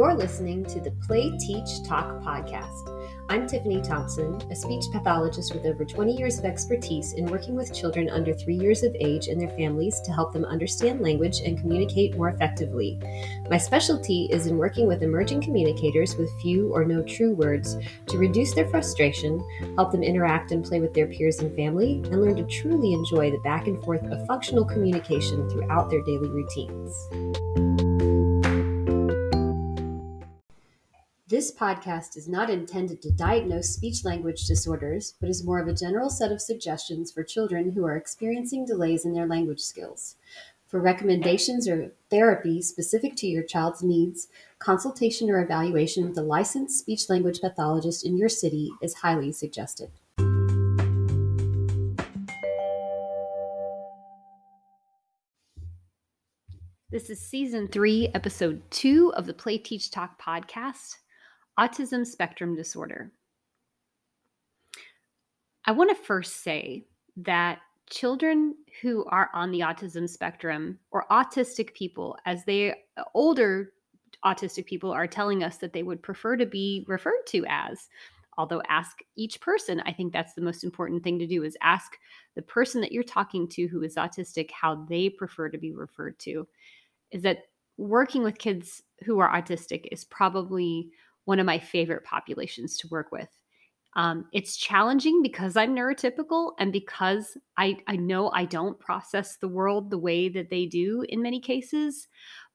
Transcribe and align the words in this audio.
You're 0.00 0.14
listening 0.14 0.64
to 0.64 0.80
the 0.80 0.92
Play, 1.06 1.36
Teach, 1.36 1.82
Talk 1.86 2.22
podcast. 2.22 2.88
I'm 3.28 3.46
Tiffany 3.46 3.82
Thompson, 3.82 4.40
a 4.50 4.56
speech 4.56 4.86
pathologist 4.90 5.52
with 5.52 5.66
over 5.66 5.84
20 5.84 6.16
years 6.16 6.38
of 6.38 6.46
expertise 6.46 7.12
in 7.12 7.26
working 7.26 7.54
with 7.54 7.74
children 7.74 8.08
under 8.08 8.32
three 8.32 8.54
years 8.54 8.82
of 8.82 8.96
age 8.98 9.26
and 9.26 9.38
their 9.38 9.54
families 9.58 10.00
to 10.00 10.10
help 10.10 10.32
them 10.32 10.46
understand 10.46 11.02
language 11.02 11.40
and 11.44 11.60
communicate 11.60 12.16
more 12.16 12.30
effectively. 12.30 12.98
My 13.50 13.58
specialty 13.58 14.26
is 14.32 14.46
in 14.46 14.56
working 14.56 14.86
with 14.86 15.02
emerging 15.02 15.42
communicators 15.42 16.16
with 16.16 16.32
few 16.40 16.72
or 16.72 16.82
no 16.82 17.02
true 17.02 17.34
words 17.34 17.76
to 18.06 18.16
reduce 18.16 18.54
their 18.54 18.70
frustration, 18.70 19.38
help 19.76 19.92
them 19.92 20.02
interact 20.02 20.50
and 20.50 20.64
play 20.64 20.80
with 20.80 20.94
their 20.94 21.08
peers 21.08 21.40
and 21.40 21.54
family, 21.54 22.00
and 22.06 22.22
learn 22.22 22.36
to 22.36 22.44
truly 22.44 22.94
enjoy 22.94 23.30
the 23.30 23.40
back 23.44 23.66
and 23.66 23.84
forth 23.84 24.02
of 24.04 24.26
functional 24.26 24.64
communication 24.64 25.46
throughout 25.50 25.90
their 25.90 26.02
daily 26.04 26.30
routines. 26.30 27.89
This 31.30 31.52
podcast 31.52 32.16
is 32.16 32.26
not 32.26 32.50
intended 32.50 33.00
to 33.02 33.12
diagnose 33.12 33.68
speech 33.68 34.04
language 34.04 34.48
disorders, 34.48 35.14
but 35.20 35.30
is 35.30 35.44
more 35.44 35.60
of 35.60 35.68
a 35.68 35.72
general 35.72 36.10
set 36.10 36.32
of 36.32 36.40
suggestions 36.40 37.12
for 37.12 37.22
children 37.22 37.70
who 37.70 37.86
are 37.86 37.94
experiencing 37.94 38.64
delays 38.64 39.04
in 39.04 39.12
their 39.12 39.28
language 39.28 39.60
skills. 39.60 40.16
For 40.66 40.80
recommendations 40.80 41.68
or 41.68 41.92
therapy 42.10 42.60
specific 42.62 43.14
to 43.14 43.28
your 43.28 43.44
child's 43.44 43.80
needs, 43.80 44.26
consultation 44.58 45.30
or 45.30 45.40
evaluation 45.40 46.08
with 46.08 46.18
a 46.18 46.22
licensed 46.22 46.80
speech 46.80 47.08
language 47.08 47.40
pathologist 47.40 48.04
in 48.04 48.18
your 48.18 48.28
city 48.28 48.72
is 48.82 48.94
highly 48.94 49.30
suggested. 49.30 49.92
This 56.90 57.08
is 57.08 57.20
season 57.20 57.68
three, 57.68 58.08
episode 58.14 58.62
two 58.72 59.12
of 59.14 59.26
the 59.26 59.32
Play 59.32 59.58
Teach 59.58 59.92
Talk 59.92 60.20
podcast 60.20 60.96
autism 61.60 62.06
spectrum 62.06 62.56
disorder. 62.56 63.12
I 65.66 65.72
want 65.72 65.90
to 65.90 66.04
first 66.04 66.42
say 66.42 66.86
that 67.18 67.58
children 67.90 68.54
who 68.80 69.04
are 69.06 69.28
on 69.34 69.50
the 69.50 69.60
autism 69.60 70.08
spectrum 70.08 70.78
or 70.90 71.06
autistic 71.10 71.74
people, 71.74 72.16
as 72.24 72.44
they 72.44 72.74
older 73.14 73.72
autistic 74.24 74.64
people 74.64 74.90
are 74.90 75.06
telling 75.06 75.42
us 75.42 75.58
that 75.58 75.72
they 75.72 75.82
would 75.82 76.02
prefer 76.02 76.36
to 76.36 76.46
be 76.46 76.84
referred 76.88 77.26
to 77.26 77.44
as, 77.48 77.88
although 78.38 78.62
ask 78.68 79.00
each 79.16 79.40
person 79.40 79.80
i 79.80 79.92
think 79.92 80.12
that's 80.12 80.34
the 80.34 80.40
most 80.40 80.64
important 80.64 81.02
thing 81.02 81.18
to 81.18 81.26
do 81.26 81.42
is 81.42 81.56
ask 81.62 81.98
the 82.36 82.42
person 82.42 82.80
that 82.80 82.92
you're 82.92 83.02
talking 83.02 83.46
to 83.46 83.66
who 83.66 83.82
is 83.82 83.96
autistic 83.96 84.50
how 84.50 84.86
they 84.88 85.10
prefer 85.10 85.48
to 85.48 85.58
be 85.58 85.72
referred 85.72 86.18
to 86.18 86.46
is 87.10 87.22
that 87.22 87.44
working 87.76 88.22
with 88.22 88.38
kids 88.38 88.82
who 89.04 89.18
are 89.18 89.30
autistic 89.30 89.86
is 89.90 90.04
probably 90.04 90.90
one 91.24 91.38
of 91.38 91.46
my 91.46 91.58
favorite 91.58 92.04
populations 92.04 92.76
to 92.78 92.88
work 92.88 93.12
with. 93.12 93.28
Um, 93.96 94.26
it's 94.32 94.56
challenging 94.56 95.20
because 95.20 95.56
I'm 95.56 95.74
neurotypical 95.74 96.52
and 96.58 96.72
because 96.72 97.36
I, 97.56 97.78
I 97.88 97.96
know 97.96 98.30
I 98.30 98.44
don't 98.44 98.78
process 98.78 99.36
the 99.36 99.48
world 99.48 99.90
the 99.90 99.98
way 99.98 100.28
that 100.28 100.48
they 100.48 100.66
do 100.66 101.04
in 101.08 101.22
many 101.22 101.40
cases. 101.40 102.06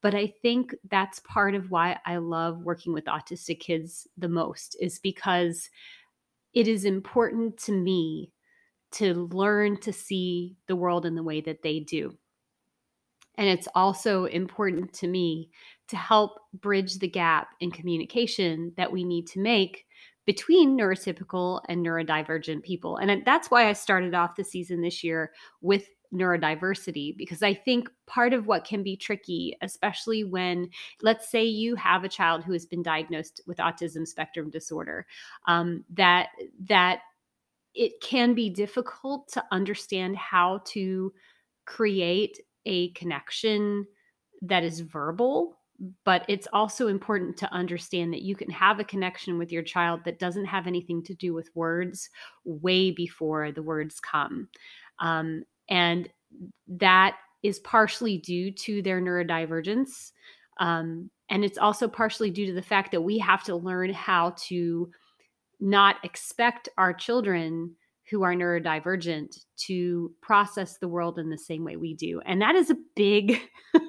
But 0.02 0.16
I 0.16 0.28
think 0.42 0.74
that's 0.90 1.20
part 1.22 1.56
of 1.56 1.72
why 1.72 2.00
I 2.06 2.18
love 2.18 2.64
working 2.64 2.94
with 2.94 3.06
autistic 3.06 3.60
kids 3.60 4.08
the 4.18 4.30
most, 4.30 4.78
is 4.80 5.00
because 5.00 5.70
it 6.54 6.68
is 6.68 6.86
important 6.86 7.58
to 7.64 7.72
me 7.72 8.32
to 8.94 9.14
learn 9.14 9.78
to 9.82 9.92
see 9.92 10.56
the 10.68 10.76
world 10.76 11.06
in 11.06 11.16
the 11.16 11.24
way 11.24 11.42
that 11.42 11.64
they 11.64 11.80
do. 11.82 12.18
And 13.38 13.48
it's 13.48 13.68
also 13.76 14.26
important 14.26 14.94
to 14.94 15.08
me 15.08 15.50
to 15.88 15.98
help 15.98 16.40
bridge 16.54 17.00
the 17.00 17.08
gap 17.08 17.50
in 17.60 17.72
communication 17.72 18.74
that 18.78 18.92
we 18.92 19.04
need 19.04 19.28
to 19.28 19.40
make 19.40 19.86
between 20.26 20.78
neurotypical 20.78 21.62
and 21.70 21.86
neurodivergent 21.86 22.64
people. 22.64 22.98
And 22.98 23.24
that's 23.26 23.52
why 23.52 23.70
I 23.70 23.74
started 23.74 24.16
off 24.16 24.36
the 24.36 24.44
season 24.44 24.82
this 24.82 25.04
year 25.04 25.32
with 25.62 25.88
neurodiversity 26.14 27.16
because 27.18 27.44
I 27.44 27.54
think 27.54 27.90
part 28.08 28.34
of 28.34 28.48
what 28.48 28.66
can 28.66 28.84
be 28.84 28.96
tricky, 28.96 29.56
especially 29.62 30.24
when, 30.24 30.70
let's 31.02 31.30
say, 31.30 31.44
you 31.44 31.76
have 31.76 32.04
a 32.04 32.10
child 32.10 32.44
who 32.44 32.54
has 32.54 32.66
been 32.66 32.82
diagnosed 32.82 33.42
with 33.46 33.58
autism 33.58 34.08
spectrum 34.08 34.50
disorder, 34.50 35.06
um, 35.48 35.84
that 35.94 36.30
that 36.68 37.00
it 37.74 38.00
can 38.02 38.34
be 38.34 38.50
difficult 38.50 39.28
to 39.34 39.44
understand 39.52 40.16
how 40.16 40.62
to 40.66 41.14
create 41.66 42.40
a 42.66 42.90
connection 42.92 43.86
that 44.42 44.64
is 44.64 44.82
verbal 44.82 45.58
but 46.04 46.26
it's 46.28 46.48
also 46.54 46.88
important 46.88 47.36
to 47.38 47.52
understand 47.52 48.14
that 48.14 48.22
you 48.22 48.36
can 48.36 48.50
have 48.50 48.80
a 48.80 48.84
connection 48.84 49.38
with 49.38 49.52
your 49.52 49.64
child 49.64 50.02
that 50.06 50.20
doesn't 50.20 50.46
have 50.46 50.68
anything 50.68 51.04
to 51.04 51.14
do 51.16 51.34
with 51.34 51.54
words 51.56 52.10
way 52.46 52.92
before 52.92 53.52
the 53.52 53.62
words 53.62 54.00
come. 54.00 54.48
Um, 55.00 55.44
and 55.70 56.10
that 56.68 57.18
is 57.44 57.60
partially 57.60 58.18
due 58.18 58.52
to 58.52 58.82
their 58.82 59.02
neurodivergence. 59.02 60.12
Um, 60.60 61.10
and 61.30 61.44
it's 61.44 61.58
also 61.58 61.88
partially 61.88 62.32
due 62.32 62.46
to 62.46 62.54
the 62.54 62.62
fact 62.62 62.92
that 62.92 63.02
we 63.02 63.18
have 63.20 63.44
to 63.44 63.56
learn 63.56 63.92
how 63.92 64.36
to 64.48 64.90
not 65.60 65.98
expect 66.04 66.70
our 66.78 66.94
children 66.94 67.76
who 68.10 68.24
are 68.24 68.34
neurodivergent 68.34 69.46
to 69.58 70.12
process 70.22 70.78
the 70.78 70.88
world 70.88 71.18
in 71.18 71.30
the 71.30 71.38
same 71.38 71.64
way 71.64 71.76
we 71.76 71.94
do 71.94 72.22
and 72.26 72.42
that 72.42 72.56
is 72.56 72.70
a 72.70 72.78
big 72.96 73.40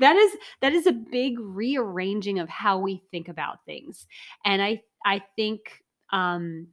that 0.00 0.16
is 0.16 0.32
that 0.60 0.72
is 0.72 0.86
a 0.86 0.92
big 0.92 1.38
rearranging 1.38 2.38
of 2.38 2.48
how 2.48 2.78
we 2.78 3.02
think 3.10 3.28
about 3.28 3.64
things 3.66 4.06
and 4.44 4.62
i 4.62 4.80
i 5.04 5.20
think 5.36 5.82
um 6.12 6.66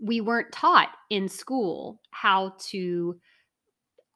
we 0.00 0.20
weren't 0.20 0.52
taught 0.52 0.90
in 1.10 1.28
school 1.28 2.00
how 2.10 2.54
to 2.58 3.18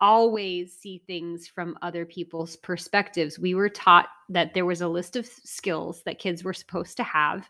always 0.02 0.76
see 0.76 1.00
things 1.06 1.46
from 1.46 1.78
other 1.80 2.04
people's 2.04 2.56
perspectives. 2.56 3.38
We 3.38 3.54
were 3.54 3.68
taught 3.68 4.08
that 4.28 4.54
there 4.54 4.64
was 4.64 4.80
a 4.80 4.88
list 4.88 5.16
of 5.16 5.26
skills 5.26 6.02
that 6.04 6.18
kids 6.18 6.44
were 6.44 6.52
supposed 6.52 6.96
to 6.96 7.02
have 7.02 7.48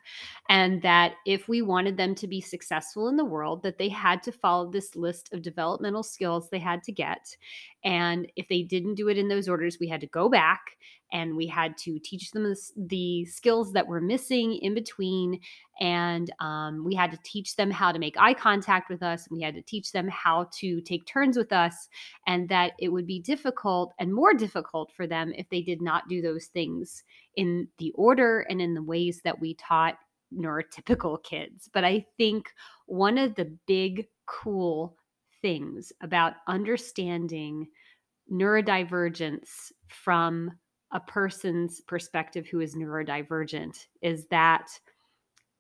and 0.49 0.83
that 0.83 1.15
if 1.27 1.49
we 1.49 1.63
wanted 1.63 1.97
them 1.97 2.15
to 2.15 2.27
be 2.27 2.41
successful 2.41 3.09
in 3.09 3.17
the 3.17 3.25
world 3.25 3.63
that 3.63 3.79
they 3.79 3.89
had 3.89 4.23
to 4.23 4.33
follow 4.33 4.71
this 4.71 4.97
list 4.97 5.33
of 5.33 5.43
developmental 5.43 6.03
skills 6.03 6.49
they 6.51 6.59
had 6.59 6.83
to 6.83 6.93
get. 6.93 7.37
And 7.85 8.31
if 8.37 8.49
they 8.49 8.63
didn't 8.63 8.95
do 8.95 9.09
it 9.09 9.19
in 9.19 9.29
those 9.29 9.49
orders 9.49 9.79
we 9.81 9.89
had 9.89 10.01
to 10.01 10.07
go 10.07 10.29
back 10.29 10.61
and 11.13 11.37
we 11.37 11.47
had 11.47 11.77
to 11.77 11.99
teach 11.99 12.31
them 12.31 12.55
the 12.77 13.25
skills 13.27 13.73
that 13.73 13.87
were 13.87 14.01
missing 14.01 14.55
in 14.57 14.75
between. 14.75 15.39
And 15.81 16.33
um, 16.41 16.85
we 16.85 16.95
had 16.95 17.11
to 17.11 17.19
teach 17.23 17.57
them 17.57 17.71
how 17.71 17.93
to 17.93 17.99
make 17.99 18.17
eye 18.19 18.35
contact 18.35 18.89
with 18.89 19.03
us 19.03 19.27
and 19.27 19.37
we 19.37 19.43
had 19.43 19.55
to 19.55 19.63
teach 19.63 19.93
them 19.93 20.09
how 20.09 20.49
to 20.61 20.81
take 20.81 21.07
turns 21.07 21.37
with 21.37 21.53
us 21.53 21.89
and 22.27 22.49
that 22.49 22.73
it 22.79 22.89
would 22.89 23.07
be 23.07 23.21
difficult 23.21 23.93
and 23.99 24.13
more 24.13 24.33
difficult 24.33 24.91
for 24.93 25.07
them 25.07 25.33
if 25.37 25.49
they 25.51 25.61
did 25.61 25.83
not 25.83 26.09
do 26.09 26.23
those 26.23 26.47
things 26.47 26.62
in 27.37 27.69
the 27.79 27.93
order 27.95 28.41
and 28.49 28.61
in 28.61 28.75
the 28.75 28.83
ways 28.83 29.21
that 29.25 29.41
we 29.41 29.55
taught 29.55 29.97
neurotypical 30.35 31.23
kids. 31.23 31.69
But 31.73 31.85
i 31.85 32.05
think 32.17 32.49
one 32.87 33.19
of 33.19 33.35
the 33.35 33.57
big 33.67 34.07
cool 34.27 34.97
things 35.41 35.93
about 36.01 36.35
understanding 36.47 37.67
neurodivergence 38.31 39.73
from 39.89 40.51
a 40.93 41.01
person's 41.01 41.81
perspective 41.81 42.47
who 42.47 42.61
is 42.61 42.75
neurodivergent 42.75 43.87
is 44.03 44.27
that 44.29 44.69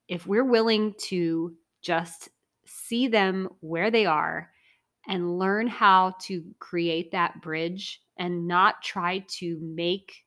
if 0.08 0.26
we're 0.26 0.44
willing 0.44 0.94
to 0.98 1.54
just 1.82 2.28
see 2.66 3.08
them 3.08 3.48
where 3.60 3.90
they 3.90 4.06
are 4.06 4.50
and 5.08 5.38
learn 5.38 5.66
how 5.66 6.14
to 6.20 6.44
create 6.58 7.10
that 7.10 7.40
bridge 7.42 8.00
and 8.18 8.46
not 8.46 8.82
try 8.82 9.24
to 9.28 9.58
make 9.60 10.21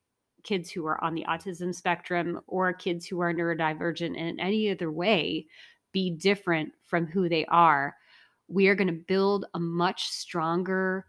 kids 0.46 0.70
who 0.70 0.86
are 0.86 1.02
on 1.04 1.14
the 1.14 1.26
autism 1.28 1.74
spectrum 1.74 2.40
or 2.46 2.72
kids 2.72 3.06
who 3.06 3.20
are 3.20 3.34
neurodivergent 3.34 4.16
in 4.16 4.40
any 4.40 4.70
other 4.70 4.90
way 4.90 5.46
be 5.92 6.10
different 6.10 6.72
from 6.84 7.06
who 7.06 7.28
they 7.28 7.44
are, 7.46 7.94
we 8.48 8.68
are 8.68 8.74
going 8.74 8.86
to 8.86 9.04
build 9.08 9.46
a 9.54 9.58
much 9.58 10.08
stronger 10.08 11.06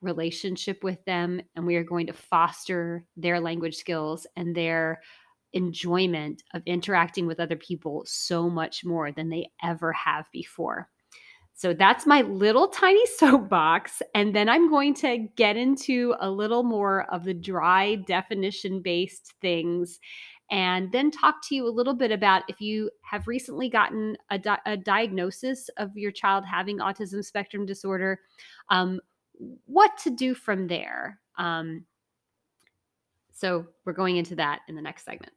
relationship 0.00 0.82
with 0.82 1.04
them 1.04 1.40
and 1.54 1.66
we 1.66 1.76
are 1.76 1.84
going 1.84 2.06
to 2.06 2.12
foster 2.12 3.04
their 3.16 3.40
language 3.40 3.76
skills 3.76 4.26
and 4.36 4.54
their 4.54 5.00
enjoyment 5.52 6.42
of 6.54 6.62
interacting 6.66 7.26
with 7.26 7.40
other 7.40 7.56
people 7.56 8.02
so 8.06 8.48
much 8.48 8.84
more 8.84 9.12
than 9.12 9.28
they 9.28 9.50
ever 9.62 9.92
have 9.92 10.26
before. 10.32 10.88
So 11.58 11.74
that's 11.74 12.06
my 12.06 12.20
little 12.22 12.68
tiny 12.68 13.04
soapbox. 13.16 14.00
And 14.14 14.32
then 14.32 14.48
I'm 14.48 14.70
going 14.70 14.94
to 14.94 15.26
get 15.34 15.56
into 15.56 16.14
a 16.20 16.30
little 16.30 16.62
more 16.62 17.12
of 17.12 17.24
the 17.24 17.34
dry 17.34 17.96
definition 17.96 18.80
based 18.80 19.34
things 19.40 19.98
and 20.52 20.92
then 20.92 21.10
talk 21.10 21.44
to 21.48 21.56
you 21.56 21.66
a 21.66 21.68
little 21.68 21.94
bit 21.94 22.12
about 22.12 22.44
if 22.46 22.60
you 22.60 22.88
have 23.02 23.26
recently 23.26 23.68
gotten 23.68 24.16
a, 24.30 24.38
di- 24.38 24.60
a 24.66 24.76
diagnosis 24.76 25.68
of 25.78 25.96
your 25.96 26.12
child 26.12 26.44
having 26.44 26.78
autism 26.78 27.24
spectrum 27.24 27.66
disorder. 27.66 28.20
Um, 28.70 29.00
what 29.66 29.98
to 30.04 30.10
do 30.10 30.34
from 30.34 30.68
there. 30.68 31.18
Um, 31.38 31.84
so 33.32 33.66
we're 33.84 33.94
going 33.94 34.16
into 34.16 34.36
that 34.36 34.60
in 34.68 34.76
the 34.76 34.82
next 34.82 35.04
segment. 35.04 35.32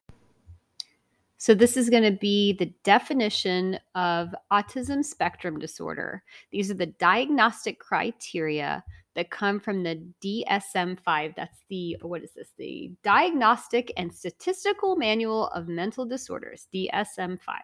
So, 1.42 1.56
this 1.56 1.76
is 1.76 1.90
going 1.90 2.04
to 2.04 2.12
be 2.12 2.54
the 2.54 2.72
definition 2.84 3.80
of 3.96 4.30
autism 4.54 5.04
spectrum 5.04 5.58
disorder. 5.58 6.22
These 6.52 6.70
are 6.70 6.76
the 6.76 6.86
diagnostic 6.86 7.80
criteria 7.80 8.84
that 9.16 9.32
come 9.32 9.60
from 9.60 9.82
the 9.82 10.04
DSM 10.24 11.00
5. 11.00 11.34
That's 11.36 11.58
the, 11.68 11.98
what 12.04 12.22
is 12.22 12.34
this? 12.34 12.50
The 12.60 12.92
Diagnostic 13.02 13.92
and 13.98 14.14
Statistical 14.14 14.96
Manual 14.96 15.48
of 15.48 15.68
Mental 15.68 16.06
Disorders, 16.06 16.68
DSM 16.72 17.42
5. 17.42 17.56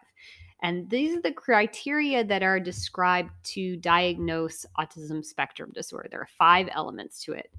And 0.64 0.90
these 0.90 1.16
are 1.16 1.22
the 1.22 1.30
criteria 1.30 2.24
that 2.24 2.42
are 2.42 2.58
described 2.58 3.30
to 3.52 3.76
diagnose 3.76 4.66
autism 4.76 5.24
spectrum 5.24 5.70
disorder. 5.72 6.08
There 6.10 6.20
are 6.20 6.28
five 6.36 6.68
elements 6.74 7.22
to 7.26 7.34
it. 7.34 7.52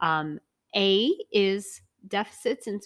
Um, 0.00 0.38
A 0.76 1.12
is 1.32 1.80
deficits 2.08 2.66
in 2.66 2.80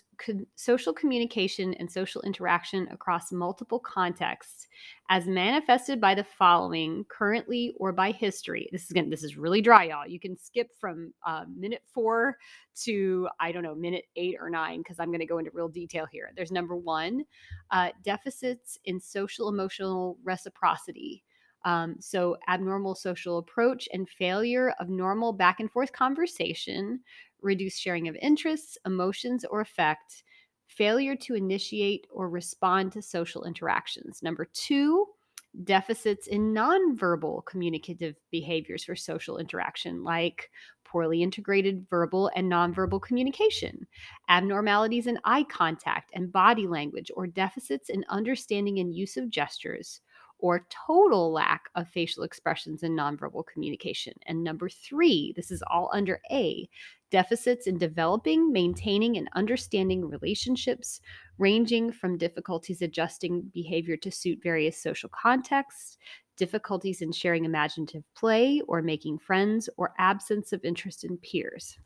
social 0.56 0.92
communication 0.92 1.74
and 1.74 1.90
social 1.90 2.20
interaction 2.22 2.86
across 2.90 3.32
multiple 3.32 3.78
contexts 3.78 4.66
as 5.08 5.26
manifested 5.26 6.00
by 6.00 6.14
the 6.14 6.24
following 6.24 7.04
currently 7.08 7.74
or 7.78 7.92
by 7.92 8.10
history. 8.10 8.68
This 8.72 8.84
is 8.84 8.92
going 8.92 9.08
this 9.08 9.22
is 9.22 9.36
really 9.36 9.62
dry 9.62 9.84
y'all. 9.84 10.06
You 10.06 10.20
can 10.20 10.36
skip 10.36 10.68
from 10.78 11.12
uh, 11.26 11.44
minute 11.54 11.82
four 11.92 12.36
to 12.82 13.26
i 13.40 13.50
don't 13.50 13.62
know 13.62 13.74
minute 13.74 14.04
eight 14.16 14.36
or 14.38 14.50
nine 14.50 14.80
because 14.80 15.00
i'm 15.00 15.08
going 15.08 15.20
to 15.20 15.26
go 15.26 15.38
into 15.38 15.50
real 15.54 15.69
detail 15.69 16.06
here. 16.10 16.30
There's 16.36 16.52
number 16.52 16.76
one 16.76 17.24
uh, 17.70 17.90
deficits 18.04 18.78
in 18.84 19.00
social 19.00 19.48
emotional 19.48 20.19
reciprocity 20.24 21.24
um, 21.66 21.96
so, 22.00 22.38
abnormal 22.48 22.94
social 22.94 23.38
approach 23.38 23.88
and 23.92 24.08
failure 24.08 24.70
of 24.80 24.88
normal 24.88 25.32
back 25.34 25.60
and 25.60 25.70
forth 25.70 25.92
conversation 25.92 27.00
reduced 27.42 27.80
sharing 27.80 28.08
of 28.08 28.16
interests, 28.22 28.78
emotions, 28.86 29.44
or 29.44 29.60
affect, 29.60 30.22
failure 30.66 31.16
to 31.16 31.34
initiate 31.34 32.06
or 32.10 32.30
respond 32.30 32.92
to 32.92 33.02
social 33.02 33.44
interactions. 33.44 34.22
Number 34.22 34.46
two, 34.52 35.06
deficits 35.64 36.26
in 36.28 36.52
nonverbal 36.54 37.44
communicative 37.46 38.16
behaviors 38.30 38.84
for 38.84 38.94
social 38.94 39.38
interaction, 39.38 40.04
like 40.04 40.50
poorly 40.84 41.22
integrated 41.22 41.86
verbal 41.88 42.30
and 42.36 42.50
nonverbal 42.50 43.02
communication, 43.02 43.86
abnormalities 44.28 45.06
in 45.06 45.19
eye 45.24 45.44
contact 45.44 46.10
and 46.14 46.32
body 46.32 46.66
language, 46.66 47.10
or 47.16 47.26
deficits 47.26 47.88
in 47.88 48.04
understanding 48.08 48.78
and 48.78 48.94
use 48.94 49.16
of 49.16 49.30
gestures, 49.30 50.00
or 50.38 50.66
total 50.86 51.32
lack 51.32 51.64
of 51.74 51.88
facial 51.88 52.22
expressions 52.22 52.82
and 52.82 52.98
nonverbal 52.98 53.44
communication. 53.46 54.12
And 54.26 54.44
number 54.44 54.68
three, 54.68 55.32
this 55.36 55.50
is 55.50 55.62
all 55.70 55.90
under 55.92 56.20
A, 56.30 56.68
deficits 57.10 57.66
in 57.66 57.78
developing, 57.78 58.52
maintaining, 58.52 59.16
and 59.16 59.28
understanding 59.34 60.08
relationships, 60.08 61.00
ranging 61.38 61.92
from 61.92 62.18
difficulties 62.18 62.82
adjusting 62.82 63.42
behavior 63.54 63.96
to 63.96 64.10
suit 64.10 64.40
various 64.42 64.80
social 64.80 65.08
contexts, 65.08 65.98
difficulties 66.36 67.00
in 67.00 67.12
sharing 67.12 67.44
imaginative 67.44 68.04
play 68.14 68.60
or 68.68 68.82
making 68.82 69.18
friends, 69.18 69.70
or 69.76 69.94
absence 69.98 70.52
of 70.52 70.64
interest 70.64 71.04
in 71.04 71.16
peers. 71.18 71.78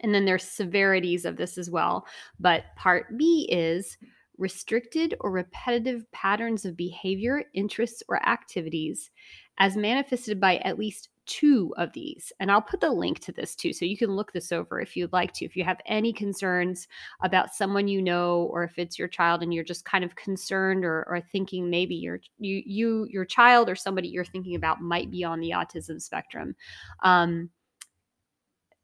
And 0.00 0.14
then 0.14 0.26
there's 0.26 0.44
severities 0.44 1.24
of 1.24 1.36
this 1.36 1.56
as 1.56 1.70
well. 1.70 2.06
But 2.38 2.64
part 2.76 3.16
B 3.16 3.48
is 3.50 3.96
restricted 4.38 5.14
or 5.20 5.30
repetitive 5.30 6.10
patterns 6.12 6.64
of 6.64 6.76
behavior, 6.76 7.44
interests, 7.54 8.02
or 8.08 8.26
activities 8.26 9.10
as 9.58 9.76
manifested 9.76 10.40
by 10.40 10.56
at 10.58 10.78
least 10.78 11.08
two 11.26 11.74
of 11.76 11.92
these. 11.92 12.32
And 12.38 12.50
I'll 12.50 12.62
put 12.62 12.80
the 12.80 12.90
link 12.90 13.18
to 13.20 13.32
this 13.32 13.56
too. 13.56 13.72
So 13.72 13.84
you 13.84 13.96
can 13.96 14.10
look 14.10 14.32
this 14.32 14.52
over 14.52 14.80
if 14.80 14.96
you'd 14.96 15.12
like 15.12 15.32
to. 15.34 15.44
If 15.44 15.56
you 15.56 15.64
have 15.64 15.80
any 15.86 16.12
concerns 16.12 16.86
about 17.22 17.54
someone 17.54 17.88
you 17.88 18.00
know, 18.00 18.48
or 18.52 18.64
if 18.64 18.78
it's 18.78 18.98
your 18.98 19.08
child 19.08 19.42
and 19.42 19.52
you're 19.52 19.64
just 19.64 19.84
kind 19.84 20.04
of 20.04 20.14
concerned 20.14 20.84
or, 20.84 21.04
or 21.08 21.20
thinking 21.20 21.68
maybe 21.68 21.96
your 21.96 22.20
you 22.38 22.62
you 22.64 23.06
your 23.10 23.24
child 23.24 23.68
or 23.68 23.74
somebody 23.74 24.08
you're 24.08 24.24
thinking 24.24 24.54
about 24.54 24.80
might 24.80 25.10
be 25.10 25.24
on 25.24 25.40
the 25.40 25.50
autism 25.50 26.00
spectrum. 26.00 26.54
Um, 27.02 27.50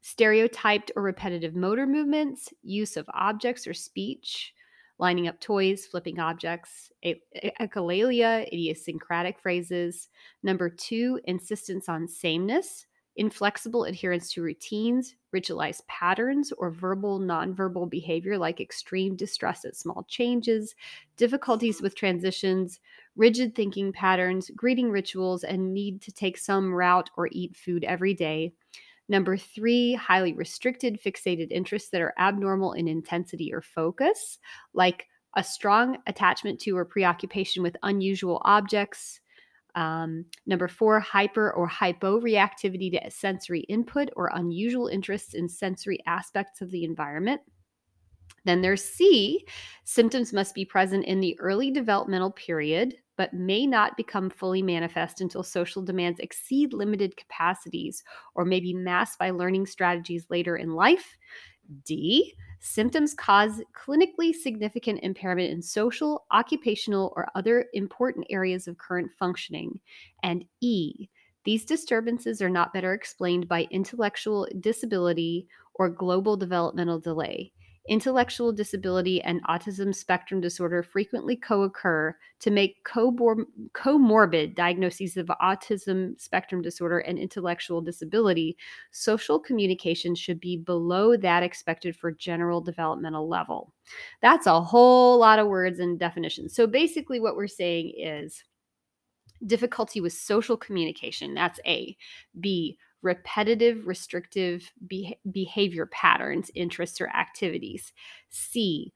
stereotyped 0.01 0.91
or 0.97 1.03
repetitive 1.03 1.55
motor 1.55 1.87
movements, 1.87 2.53
use 2.63 2.97
of 2.97 3.09
objects 3.15 3.69
or 3.69 3.75
speech, 3.75 4.53
lining 5.03 5.27
up 5.27 5.41
toys, 5.41 5.85
flipping 5.85 6.21
objects, 6.21 6.93
echolalia, 7.61 8.47
idiosyncratic 8.47 9.41
phrases. 9.41 10.09
Number 10.45 10.71
two, 10.71 11.19
insistence 11.25 11.89
on 11.89 12.07
sameness, 12.07 12.87
inflexible 13.17 13.83
adherence 13.83 14.33
to 14.33 14.43
routines, 14.43 15.17
ritualized 15.35 15.85
patterns, 15.89 16.53
or 16.53 16.71
verbal, 16.71 17.19
nonverbal 17.19 17.91
behavior 17.91 18.39
like 18.39 18.61
extreme 18.61 19.17
distress 19.17 19.65
at 19.65 19.75
small 19.75 20.07
changes, 20.09 20.77
difficulties 21.17 21.83
with 21.83 21.97
transitions, 21.97 22.79
rigid 23.17 23.57
thinking 23.57 23.93
patterns, 23.93 24.53
greeting 24.55 24.89
rituals, 24.89 25.43
and 25.43 25.75
need 25.75 26.01
to 26.01 26.13
take 26.13 26.39
some 26.39 26.73
route 26.73 27.11
or 27.17 27.29
eat 27.33 27.57
food 27.57 27.83
every 27.83 28.15
day. 28.15 28.55
Number 29.13 29.37
three, 29.37 29.93
highly 29.93 30.33
restricted 30.33 30.99
fixated 30.99 31.49
interests 31.51 31.91
that 31.91 32.01
are 32.01 32.15
abnormal 32.19 32.73
in 32.73 32.89
intensity 32.89 33.53
or 33.53 33.61
focus, 33.61 34.39
like 34.73 35.07
a 35.37 35.45
strong 35.45 35.99
attachment 36.07 36.59
to 36.61 36.75
or 36.75 36.87
preoccupation 36.87 37.63
with 37.63 37.77
unusual 37.83 38.41
objects. 38.47 39.21
Um, 39.75 40.25
number 40.47 40.67
four, 40.67 40.99
hyper 40.99 41.53
or 41.53 41.69
hyporeactivity 41.69 42.91
to 42.93 43.11
sensory 43.11 43.61
input 43.69 44.09
or 44.17 44.31
unusual 44.33 44.87
interests 44.87 45.35
in 45.35 45.47
sensory 45.47 45.99
aspects 46.07 46.63
of 46.63 46.71
the 46.71 46.85
environment. 46.85 47.43
Then 48.47 48.63
there's 48.63 48.83
C, 48.83 49.45
symptoms 49.85 50.33
must 50.33 50.55
be 50.55 50.65
present 50.65 51.05
in 51.05 51.21
the 51.21 51.39
early 51.39 51.71
developmental 51.71 52.31
period, 52.31 52.95
but 53.23 53.33
may 53.33 53.69
not 53.69 53.97
become 53.97 54.29
fully 54.29 54.63
manifest 54.63 55.21
until 55.21 55.45
social 55.45 55.81
demands 55.81 56.19
exceed 56.19 56.73
limited 56.73 57.17
capacities 57.17 58.03
or 58.35 58.45
may 58.45 58.59
be 58.59 58.75
masked 58.75 59.17
by 59.17 59.31
learning 59.31 59.65
strategies 59.65 60.27
later 60.29 60.57
in 60.57 60.75
life. 60.75 61.17
D, 61.85 62.35
symptoms 62.59 63.15
cause 63.15 63.63
clinically 63.77 64.35
significant 64.35 65.05
impairment 65.05 65.53
in 65.53 65.63
social, 65.63 66.25
occupational, 66.33 67.13
or 67.15 67.29
other 67.37 67.67
important 67.75 68.27
areas 68.29 68.67
of 68.67 68.77
current 68.79 69.13
functioning. 69.17 69.79
And 70.25 70.45
E, 70.61 71.09
these 71.45 71.65
disturbances 71.65 72.43
are 72.43 72.51
not 72.51 72.75
better 72.75 72.93
explained 72.93 73.47
by 73.47 73.69
intellectual 73.71 74.49
disability 74.59 75.47
or 75.75 75.89
global 75.89 76.37
developmental 76.37 76.99
delay. 76.99 77.53
Intellectual 77.89 78.53
disability 78.53 79.21
and 79.23 79.43
autism 79.45 79.93
spectrum 79.93 80.41
disorder 80.41 80.85
frequently 80.85 81.35
co 81.35 81.63
occur 81.63 82.17
to 82.39 82.51
make 82.53 82.77
comorbid 82.85 84.55
diagnoses 84.55 85.17
of 85.17 85.27
autism 85.43 86.21
spectrum 86.21 86.63
disorder 86.63 87.01
and 87.01 87.19
intellectual 87.19 87.81
disability. 87.81 88.57
Social 88.93 89.41
communication 89.41 90.15
should 90.15 90.39
be 90.39 90.57
below 90.59 91.17
that 91.17 91.43
expected 91.43 91.97
for 91.97 92.13
general 92.13 92.61
developmental 92.61 93.29
level. 93.29 93.73
That's 94.21 94.47
a 94.47 94.61
whole 94.61 95.19
lot 95.19 95.41
of 95.41 95.49
words 95.49 95.81
and 95.81 95.99
definitions. 95.99 96.55
So 96.55 96.69
basically, 96.69 97.19
what 97.19 97.35
we're 97.35 97.49
saying 97.49 97.95
is 97.99 98.45
difficulty 99.47 100.01
with 100.01 100.13
social 100.13 100.57
communication. 100.57 101.35
That's 101.35 101.59
A. 101.67 101.97
B 102.39 102.79
repetitive 103.03 103.87
restrictive 103.87 104.71
be- 104.87 105.19
behavior 105.31 105.87
patterns, 105.87 106.51
interests, 106.55 107.01
or 107.01 107.09
activities. 107.09 107.93
C, 108.31 108.93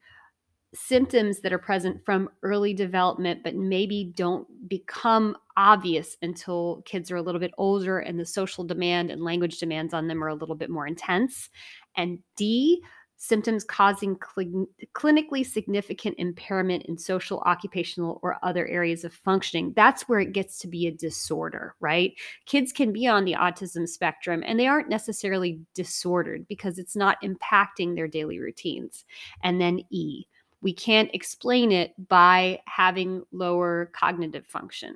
symptoms 0.73 1.39
that 1.39 1.53
are 1.53 1.57
present 1.57 2.03
from 2.05 2.29
early 2.43 2.73
development, 2.73 3.41
but 3.43 3.55
maybe 3.55 4.11
don't 4.15 4.47
become 4.67 5.35
obvious 5.55 6.17
until 6.21 6.83
kids 6.85 7.09
are 7.09 7.15
a 7.15 7.21
little 7.21 7.39
bit 7.39 7.53
older 7.57 7.99
and 7.99 8.19
the 8.19 8.25
social 8.25 8.63
demand 8.63 9.09
and 9.09 9.23
language 9.23 9.59
demands 9.59 9.93
on 9.93 10.07
them 10.07 10.23
are 10.23 10.27
a 10.29 10.35
little 10.35 10.55
bit 10.55 10.69
more 10.69 10.85
intense. 10.85 11.49
And 11.95 12.19
D, 12.35 12.81
symptoms 13.17 13.63
causing 13.63 14.15
cl- 14.15 14.67
clinically 14.93 15.45
significant 15.45 16.15
impairment 16.19 16.85
in 16.85 16.97
social, 16.97 17.39
occupational, 17.41 18.19
or 18.23 18.37
other 18.43 18.67
areas 18.67 19.03
of 19.03 19.13
functioning. 19.13 19.73
That's 19.75 20.07
where 20.07 20.19
it 20.19 20.33
gets 20.33 20.59
to 20.59 20.67
be 20.67 20.87
a 20.87 20.91
disorder, 20.91 21.75
right? 21.79 22.13
Kids 22.45 22.71
can 22.71 22.93
be 22.93 23.07
on 23.07 23.25
the 23.25 23.33
autism 23.33 23.87
spectrum 23.87 24.43
and 24.45 24.59
they 24.59 24.67
aren't 24.67 24.89
necessarily 24.89 25.59
disordered 25.73 26.47
because 26.47 26.77
it's 26.77 26.95
not 26.95 27.21
impacting 27.23 27.95
their 27.95 28.07
daily 28.07 28.39
routines. 28.39 29.03
And 29.43 29.59
then 29.59 29.81
E, 29.89 30.25
we 30.61 30.73
can't 30.73 31.09
explain 31.13 31.71
it 31.71 31.93
by 32.07 32.59
having 32.65 33.23
lower 33.31 33.91
cognitive 33.93 34.45
function. 34.45 34.95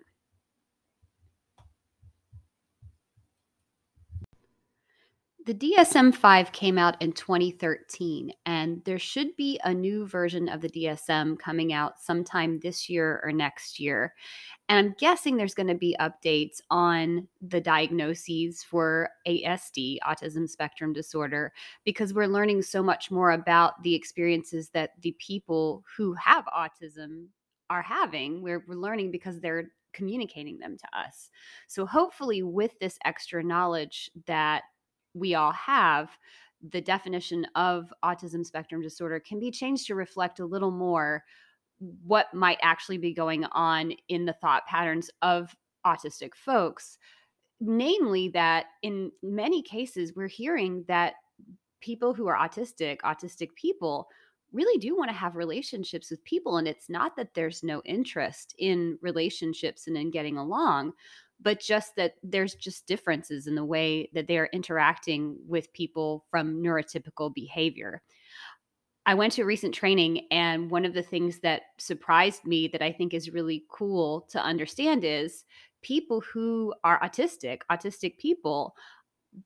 The 5.47 5.55
DSM 5.55 6.13
5 6.13 6.51
came 6.51 6.77
out 6.77 7.01
in 7.01 7.13
2013, 7.13 8.31
and 8.45 8.79
there 8.85 8.99
should 8.99 9.35
be 9.37 9.59
a 9.63 9.73
new 9.73 10.05
version 10.05 10.47
of 10.47 10.61
the 10.61 10.69
DSM 10.69 11.39
coming 11.39 11.73
out 11.73 11.99
sometime 11.99 12.59
this 12.59 12.87
year 12.87 13.19
or 13.23 13.31
next 13.31 13.79
year. 13.79 14.13
And 14.69 14.77
I'm 14.77 14.95
guessing 14.99 15.37
there's 15.37 15.55
going 15.55 15.69
to 15.69 15.73
be 15.73 15.95
updates 15.99 16.61
on 16.69 17.27
the 17.41 17.59
diagnoses 17.59 18.61
for 18.61 19.09
ASD, 19.27 19.97
autism 20.05 20.47
spectrum 20.47 20.93
disorder, 20.93 21.53
because 21.85 22.13
we're 22.13 22.27
learning 22.27 22.61
so 22.61 22.83
much 22.83 23.09
more 23.09 23.31
about 23.31 23.81
the 23.81 23.95
experiences 23.95 24.69
that 24.75 24.91
the 25.01 25.15
people 25.17 25.83
who 25.97 26.13
have 26.13 26.45
autism 26.45 27.25
are 27.71 27.81
having. 27.81 28.43
We're, 28.43 28.63
we're 28.67 28.75
learning 28.75 29.09
because 29.09 29.39
they're 29.39 29.71
communicating 29.91 30.59
them 30.59 30.77
to 30.77 30.99
us. 30.99 31.31
So 31.67 31.87
hopefully, 31.87 32.43
with 32.43 32.77
this 32.79 32.99
extra 33.05 33.43
knowledge 33.43 34.11
that 34.27 34.63
we 35.13 35.35
all 35.35 35.51
have, 35.51 36.09
the 36.71 36.81
definition 36.81 37.45
of 37.55 37.91
autism 38.05 38.45
spectrum 38.45 38.81
disorder 38.81 39.19
can 39.19 39.39
be 39.39 39.51
changed 39.51 39.87
to 39.87 39.95
reflect 39.95 40.39
a 40.39 40.45
little 40.45 40.71
more 40.71 41.23
what 42.05 42.31
might 42.33 42.59
actually 42.61 42.99
be 42.99 43.13
going 43.13 43.43
on 43.45 43.91
in 44.07 44.25
the 44.25 44.33
thought 44.33 44.65
patterns 44.67 45.09
of 45.21 45.55
autistic 45.85 46.35
folks. 46.35 46.97
Namely, 47.59 48.29
that 48.29 48.67
in 48.81 49.11
many 49.21 49.61
cases, 49.61 50.13
we're 50.15 50.27
hearing 50.27 50.83
that 50.87 51.13
people 51.79 52.13
who 52.13 52.27
are 52.27 52.37
autistic, 52.37 52.99
autistic 53.01 53.53
people, 53.55 54.07
really 54.51 54.79
do 54.79 54.97
want 54.97 55.09
to 55.09 55.15
have 55.15 55.35
relationships 55.35 56.11
with 56.11 56.23
people. 56.23 56.57
And 56.57 56.67
it's 56.67 56.89
not 56.89 57.15
that 57.15 57.33
there's 57.33 57.63
no 57.63 57.81
interest 57.85 58.55
in 58.57 58.97
relationships 59.01 59.87
and 59.87 59.95
in 59.95 60.11
getting 60.11 60.37
along, 60.37 60.93
but 61.41 61.59
just 61.59 61.95
that 61.95 62.13
there's 62.23 62.55
just 62.55 62.87
differences 62.87 63.47
in 63.47 63.55
the 63.55 63.65
way 63.65 64.09
that 64.13 64.27
they 64.27 64.37
are 64.37 64.49
interacting 64.53 65.37
with 65.47 65.73
people 65.73 66.25
from 66.29 66.61
neurotypical 66.61 67.33
behavior. 67.33 68.01
I 69.05 69.15
went 69.15 69.33
to 69.33 69.41
a 69.41 69.45
recent 69.45 69.73
training, 69.73 70.27
and 70.29 70.69
one 70.69 70.85
of 70.85 70.93
the 70.93 71.01
things 71.01 71.39
that 71.39 71.63
surprised 71.79 72.45
me 72.45 72.67
that 72.67 72.83
I 72.83 72.91
think 72.91 73.13
is 73.13 73.33
really 73.33 73.65
cool 73.69 74.27
to 74.29 74.39
understand 74.39 75.03
is 75.03 75.43
people 75.81 76.21
who 76.21 76.73
are 76.83 76.99
autistic, 77.01 77.61
autistic 77.71 78.19
people, 78.19 78.75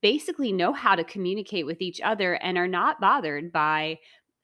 basically 0.02 0.52
know 0.52 0.74
how 0.74 0.96
to 0.96 1.04
communicate 1.04 1.66
with 1.66 1.82
each 1.82 2.02
other 2.02 2.34
and 2.36 2.58
are 2.58 2.68
not 2.68 3.00
bothered 3.00 3.52
by 3.52 3.98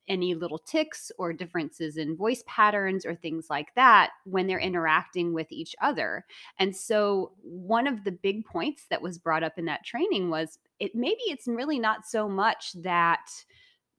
any 0.08 0.36
little 0.36 0.58
tics 0.58 1.12
or 1.18 1.34
differences 1.34 1.98
in 1.98 2.16
voice 2.16 2.44
patterns 2.48 3.06
or 3.06 3.16
things 3.16 3.48
like 3.50 3.74
that 3.76 4.12
when 4.26 4.48
they're 4.48 4.60
interacting 4.60 5.34
with 5.34 5.52
each 5.52 5.76
other. 5.82 6.26
And 6.60 6.76
so 6.76 7.32
one 7.42 7.88
of 7.88 8.04
the 8.04 8.12
big 8.12 8.46
points 8.46 8.86
that 8.90 9.02
was 9.02 9.18
brought 9.18 9.44
up 9.44 9.58
in 9.58 9.66
that 9.66 9.86
training 9.86 10.30
was 10.30 10.60
it 10.80 10.96
maybe 10.96 11.22
it's 11.28 11.48
really 11.48 11.80
not 11.80 12.06
so 12.06 12.28
much 12.28 12.74
that 12.82 13.30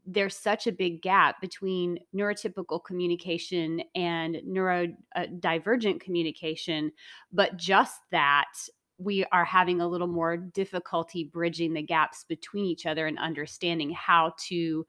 there's 0.05 0.37
such 0.37 0.67
a 0.67 0.73
big 0.73 1.01
gap 1.01 1.41
between 1.41 1.99
neurotypical 2.15 2.83
communication 2.85 3.83
and 3.95 4.37
neurodivergent 4.47 5.97
uh, 5.97 6.05
communication, 6.05 6.91
but 7.33 7.57
just 7.57 8.01
that 8.11 8.53
we 8.99 9.25
are 9.27 9.45
having 9.45 9.81
a 9.81 9.89
little 9.89 10.07
more 10.07 10.37
difficulty 10.37 11.25
bridging 11.25 11.73
the 11.73 11.83
gaps 11.83 12.25
between 12.29 12.65
each 12.65 12.87
other 12.87 13.07
and 13.07 13.19
understanding 13.19 13.91
how 13.91 14.35
to 14.39 14.87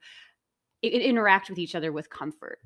interact 0.92 1.48
with 1.48 1.58
each 1.58 1.74
other 1.74 1.92
with 1.92 2.10
comfort. 2.10 2.58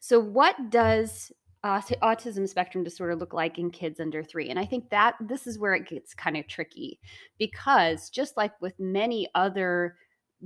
So, 0.00 0.20
what 0.20 0.70
does 0.70 1.32
uh, 1.64 1.80
autism 2.02 2.48
spectrum 2.48 2.84
disorder 2.84 3.16
look 3.16 3.32
like 3.32 3.58
in 3.58 3.70
kids 3.70 4.00
under 4.00 4.22
three? 4.22 4.50
And 4.50 4.58
I 4.58 4.64
think 4.64 4.90
that 4.90 5.16
this 5.20 5.46
is 5.46 5.58
where 5.58 5.74
it 5.74 5.88
gets 5.88 6.14
kind 6.14 6.36
of 6.36 6.46
tricky 6.46 7.00
because 7.38 8.10
just 8.10 8.36
like 8.36 8.52
with 8.60 8.78
many 8.78 9.28
other 9.34 9.96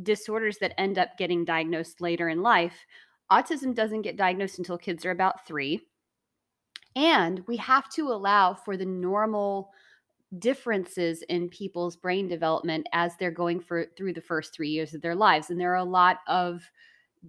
disorders 0.03 0.59
that 0.59 0.79
end 0.81 0.99
up 0.99 1.19
getting 1.19 1.45
diagnosed 1.45 2.01
later 2.01 2.29
in 2.29 2.43
life, 2.43 2.87
autism 3.31 3.75
doesn't 3.75 4.03
get 4.03 4.17
diagnosed 4.17 4.59
until 4.59 4.79
kids 4.79 5.05
are 5.05 5.11
about 5.11 5.47
three. 5.47 5.81
And 6.97 7.47
we 7.47 7.57
have 7.59 7.89
to 7.91 8.09
allow 8.09 8.55
for 8.55 8.77
the 8.77 8.87
normal 8.87 9.71
differences 10.39 11.23
in 11.23 11.49
people's 11.49 11.97
brain 11.97 12.29
development 12.29 12.87
as 12.93 13.17
they're 13.17 13.31
going 13.31 13.61
for 13.61 13.87
through 13.97 14.13
the 14.13 14.21
first 14.21 14.55
3 14.55 14.69
years 14.69 14.95
of 14.95 15.03
their 15.03 15.17
lives 15.17 15.51
and 15.51 15.61
there 15.61 15.73
are 15.73 15.77
a 15.77 15.85
lot 15.85 16.19
of 16.29 16.71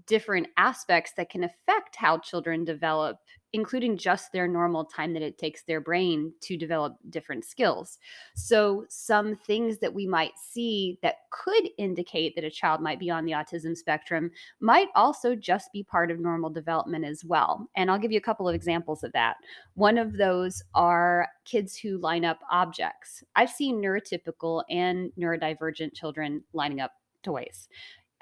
different 0.07 0.47
aspects 0.57 1.11
that 1.17 1.29
can 1.29 1.43
affect 1.43 1.95
how 1.95 2.17
children 2.17 2.63
develop 2.63 3.17
including 3.53 3.97
just 3.97 4.31
their 4.31 4.47
normal 4.47 4.85
time 4.85 5.13
that 5.13 5.21
it 5.21 5.37
takes 5.37 5.63
their 5.63 5.81
brain 5.81 6.31
to 6.41 6.55
develop 6.55 6.97
different 7.09 7.43
skills. 7.43 7.99
So, 8.35 8.85
some 8.89 9.35
things 9.35 9.79
that 9.79 9.93
we 9.93 10.07
might 10.07 10.31
see 10.37 10.97
that 11.01 11.15
could 11.31 11.69
indicate 11.77 12.35
that 12.35 12.43
a 12.43 12.49
child 12.49 12.81
might 12.81 12.99
be 12.99 13.09
on 13.09 13.25
the 13.25 13.33
autism 13.33 13.75
spectrum 13.75 14.31
might 14.59 14.87
also 14.95 15.35
just 15.35 15.71
be 15.73 15.83
part 15.83 16.11
of 16.11 16.19
normal 16.19 16.49
development 16.49 17.05
as 17.05 17.25
well. 17.25 17.67
And 17.75 17.91
I'll 17.91 17.99
give 17.99 18.11
you 18.11 18.19
a 18.19 18.21
couple 18.21 18.47
of 18.47 18.55
examples 18.55 19.03
of 19.03 19.11
that. 19.13 19.35
One 19.73 19.97
of 19.97 20.13
those 20.13 20.63
are 20.73 21.27
kids 21.45 21.77
who 21.77 21.97
line 21.97 22.25
up 22.25 22.39
objects. 22.49 23.23
I've 23.35 23.49
seen 23.49 23.81
neurotypical 23.81 24.63
and 24.69 25.11
neurodivergent 25.19 25.93
children 25.93 26.43
lining 26.53 26.79
up 26.79 26.91
toys. 27.23 27.67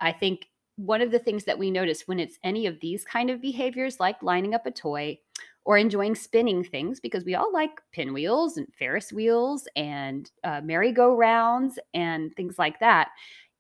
I 0.01 0.11
think 0.11 0.47
one 0.79 1.01
of 1.01 1.12
the 1.12 1.19
things 1.19 1.43
that 1.43 1.59
we 1.59 1.69
notice 1.69 2.07
when 2.07 2.19
it's 2.19 2.39
any 2.43 2.65
of 2.65 2.79
these 2.79 3.03
kind 3.03 3.29
of 3.29 3.41
behaviors, 3.41 4.00
like 4.00 4.24
lining 4.24 4.53
up 4.53 4.65
a 4.65 4.71
toy 4.71 5.19
or 5.65 5.77
enjoying 5.77 6.15
spinning 6.15 6.63
things, 6.63 7.01
because 7.01 7.25
we 7.25 7.36
all 7.36 7.51
like 7.51 7.81
pinwheels 7.91 8.55
and 8.55 8.65
Ferris 8.74 9.12
wheels 9.12 9.67
and 9.75 10.31
uh, 10.45 10.62
merry-go-rounds 10.63 11.79
and 11.93 12.33
things 12.36 12.57
like 12.57 12.79
that. 12.79 13.09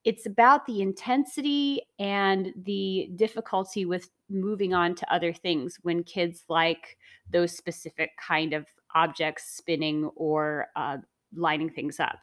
It's 0.05 0.25
about 0.25 0.65
the 0.65 0.81
intensity 0.81 1.81
and 1.99 2.53
the 2.63 3.11
difficulty 3.17 3.83
with 3.83 4.09
moving 4.29 4.73
on 4.73 4.95
to 4.95 5.13
other 5.13 5.33
things 5.33 5.77
when 5.81 6.03
kids 6.03 6.45
like 6.47 6.97
those 7.29 7.51
specific 7.51 8.11
kind 8.17 8.53
of 8.53 8.65
objects 8.95 9.57
spinning 9.57 10.05
or 10.15 10.67
uh, 10.77 10.97
lining 11.35 11.69
things 11.69 11.99
up 11.99 12.19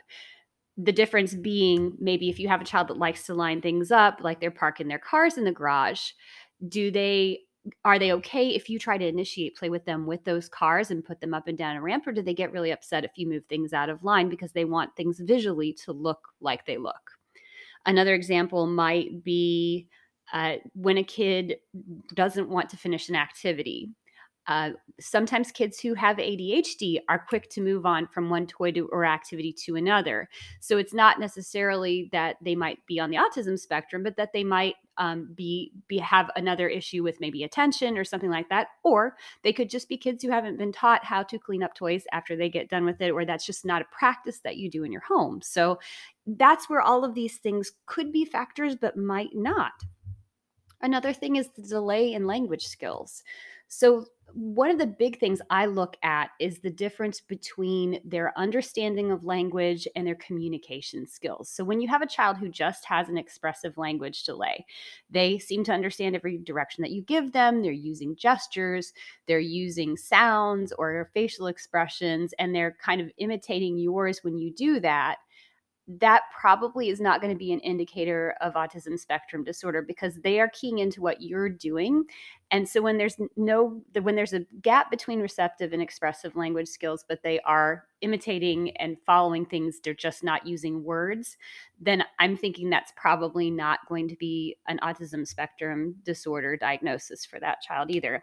the 0.77 0.93
difference 0.93 1.35
being 1.35 1.95
maybe 1.99 2.29
if 2.29 2.39
you 2.39 2.49
have 2.49 2.61
a 2.61 2.65
child 2.65 2.89
that 2.89 2.99
likes 2.99 3.25
to 3.25 3.35
line 3.35 3.61
things 3.61 3.91
up, 3.91 4.19
like 4.23 4.41
they're 4.41 4.51
parking 4.51 4.89
their 4.89 4.99
cars 4.99 5.39
in 5.39 5.45
the 5.45 5.53
garage, 5.53 6.11
do 6.69 6.91
they 6.91 7.41
are 7.85 7.99
they 7.99 8.13
okay 8.13 8.51
if 8.51 8.69
you 8.69 8.79
try 8.79 8.97
to 8.97 9.07
initiate 9.07 9.57
play 9.57 9.69
with 9.69 9.85
them 9.85 10.07
with 10.07 10.23
those 10.25 10.49
cars 10.49 10.93
and 10.93 11.05
put 11.05 11.21
them 11.21 11.35
up 11.35 11.49
and 11.49 11.59
down 11.59 11.75
a 11.75 11.83
ramp 11.83 12.07
or 12.07 12.13
do 12.13 12.23
they 12.23 12.35
get 12.35 12.53
really 12.53 12.71
upset 12.71 13.05
if 13.05 13.11
you 13.17 13.29
move 13.29 13.43
things 13.47 13.73
out 13.73 13.89
of 13.89 14.05
line 14.05 14.29
because 14.29 14.53
they 14.53 14.65
want 14.65 14.95
things 14.95 15.19
visually 15.19 15.73
to 15.73 15.93
look 15.93 16.29
like 16.41 16.65
they 16.65 16.77
look? 16.77 17.11
Another 17.85 18.15
example 18.15 18.67
might 18.67 19.25
be 19.25 19.89
uh, 20.33 20.57
when 20.75 20.99
a 20.99 21.05
kid 21.05 21.57
doesn't 22.15 22.49
want 22.49 22.69
to 22.69 22.77
finish 22.77 23.09
an 23.09 23.17
activity 23.17 23.91
uh, 24.49 24.71
sometimes 25.01 25.51
kids 25.51 25.81
who 25.81 25.95
have 25.95 26.19
ADHD 26.19 27.01
are 27.09 27.25
quick 27.29 27.51
to 27.51 27.61
move 27.61 27.85
on 27.85 28.07
from 28.07 28.31
one 28.31 28.47
toy 28.47 28.71
to, 28.73 28.89
or 28.93 29.05
activity 29.05 29.53
to 29.65 29.77
another. 29.77 30.29
So 30.61 30.79
it's 30.79 30.95
not 30.95 31.19
necessarily 31.19 32.09
that 32.13 32.37
they 32.43 32.55
might 32.55 32.79
be 32.87 33.01
on 33.01 33.11
the 33.11 33.17
autism 33.17 33.59
spectrum, 33.59 34.03
but 34.03 34.17
that 34.17 34.33
they 34.33 34.45
might 34.45 34.75
um, 34.99 35.31
be 35.35 35.73
be 35.89 35.99
have 35.99 36.31
another 36.37 36.69
issue 36.69 37.03
with 37.03 37.21
maybe 37.21 37.43
attention 37.43 37.99
or 37.99 38.05
something 38.05 38.31
like 38.31 38.49
that. 38.49 38.69
Or 38.85 39.17
they 39.43 39.53
could 39.53 39.69
just 39.69 39.89
be 39.89 39.97
kids 39.97 40.23
who 40.23 40.31
haven't 40.31 40.59
been 40.59 40.73
taught 40.73 41.05
how 41.05 41.23
to 41.25 41.39
clean 41.39 41.63
up 41.63 41.75
toys 41.75 42.05
after 42.13 42.37
they 42.37 42.49
get 42.49 42.71
done 42.71 42.85
with 42.85 43.01
it, 43.01 43.11
or 43.11 43.25
that's 43.25 43.47
just 43.47 43.65
not 43.65 43.83
a 43.83 43.87
practice 43.91 44.39
that 44.41 44.57
you 44.57 44.71
do 44.71 44.85
in 44.85 44.93
your 44.93 45.03
home. 45.03 45.43
So 45.43 45.79
that's 46.27 46.71
where 46.71 46.81
all 46.81 47.05
of 47.05 47.15
these 47.15 47.37
things 47.39 47.73
could 47.87 48.13
be 48.13 48.25
factors, 48.25 48.77
but 48.77 48.97
might 48.97 49.35
not. 49.35 49.73
Another 50.81 51.13
thing 51.13 51.37
is 51.37 51.49
the 51.49 51.63
delay 51.63 52.13
in 52.13 52.27
language 52.27 52.67
skills. 52.67 53.23
So 53.69 54.07
one 54.37 54.71
of 54.71 54.79
the 54.79 54.87
big 54.87 55.19
things 55.19 55.41
I 55.49 55.65
look 55.65 55.97
at 56.03 56.29
is 56.39 56.59
the 56.59 56.69
difference 56.69 57.21
between 57.21 58.01
their 58.05 58.39
understanding 58.39 59.11
of 59.11 59.25
language 59.25 59.89
and 59.97 60.07
their 60.07 60.15
communication 60.15 61.07
skills. 61.07 61.49
So, 61.49 61.65
when 61.65 61.81
you 61.81 61.89
have 61.89 62.03
a 62.03 62.07
child 62.07 62.37
who 62.37 62.51
just 62.51 62.85
has 62.85 63.09
an 63.09 63.17
expressive 63.17 63.79
language 63.79 64.25
delay, 64.25 64.67
they 65.11 65.39
seem 65.39 65.65
to 65.65 65.73
understand 65.73 66.15
every 66.15 66.37
direction 66.37 66.83
that 66.83 66.91
you 66.91 67.01
give 67.01 67.33
them. 67.33 67.63
They're 67.63 67.73
using 67.73 68.15
gestures, 68.15 68.93
they're 69.27 69.39
using 69.39 69.97
sounds 69.97 70.71
or 70.73 71.11
facial 71.15 71.47
expressions, 71.47 72.35
and 72.39 72.55
they're 72.55 72.77
kind 72.79 73.01
of 73.01 73.11
imitating 73.17 73.79
yours 73.79 74.23
when 74.23 74.37
you 74.37 74.53
do 74.53 74.81
that 74.81 75.17
that 75.89 76.23
probably 76.39 76.89
is 76.89 77.01
not 77.01 77.21
going 77.21 77.33
to 77.33 77.39
be 77.39 77.53
an 77.53 77.61
indicator 77.61 78.35
of 78.41 78.55
autism 78.55 78.99
spectrum 78.99 79.45
disorder 79.45 79.83
because 79.83 80.17
they 80.17 80.41
are 80.41 80.49
keying 80.49 80.79
into 80.79 81.01
what 81.01 81.23
you're 81.23 81.49
doing. 81.49 82.05
And 82.51 82.69
so 82.69 82.81
when 82.83 82.99
there's 82.99 83.17
no 83.37 83.81
when 84.01 84.17
there's 84.17 84.33
a 84.33 84.47
gap 84.63 84.91
between 84.91 85.21
receptive 85.21 85.73
and 85.73 85.83
expressive 85.83 86.37
language 86.37 86.69
skills 86.69 87.05
but 87.09 87.23
they 87.23 87.41
are 87.41 87.85
imitating 88.03 88.77
and 88.77 88.97
following 89.05 89.45
things 89.45 89.81
they're 89.83 89.95
just 89.95 90.23
not 90.23 90.47
using 90.47 90.85
words 90.85 91.37
then 91.81 92.05
i'm 92.19 92.37
thinking 92.37 92.69
that's 92.69 92.93
probably 92.95 93.51
not 93.51 93.81
going 93.89 94.07
to 94.07 94.17
be 94.17 94.57
an 94.69 94.79
autism 94.83 95.27
spectrum 95.27 95.95
disorder 96.05 96.57
diagnosis 96.57 97.25
for 97.25 97.41
that 97.41 97.61
child 97.63 97.91
either 97.91 98.23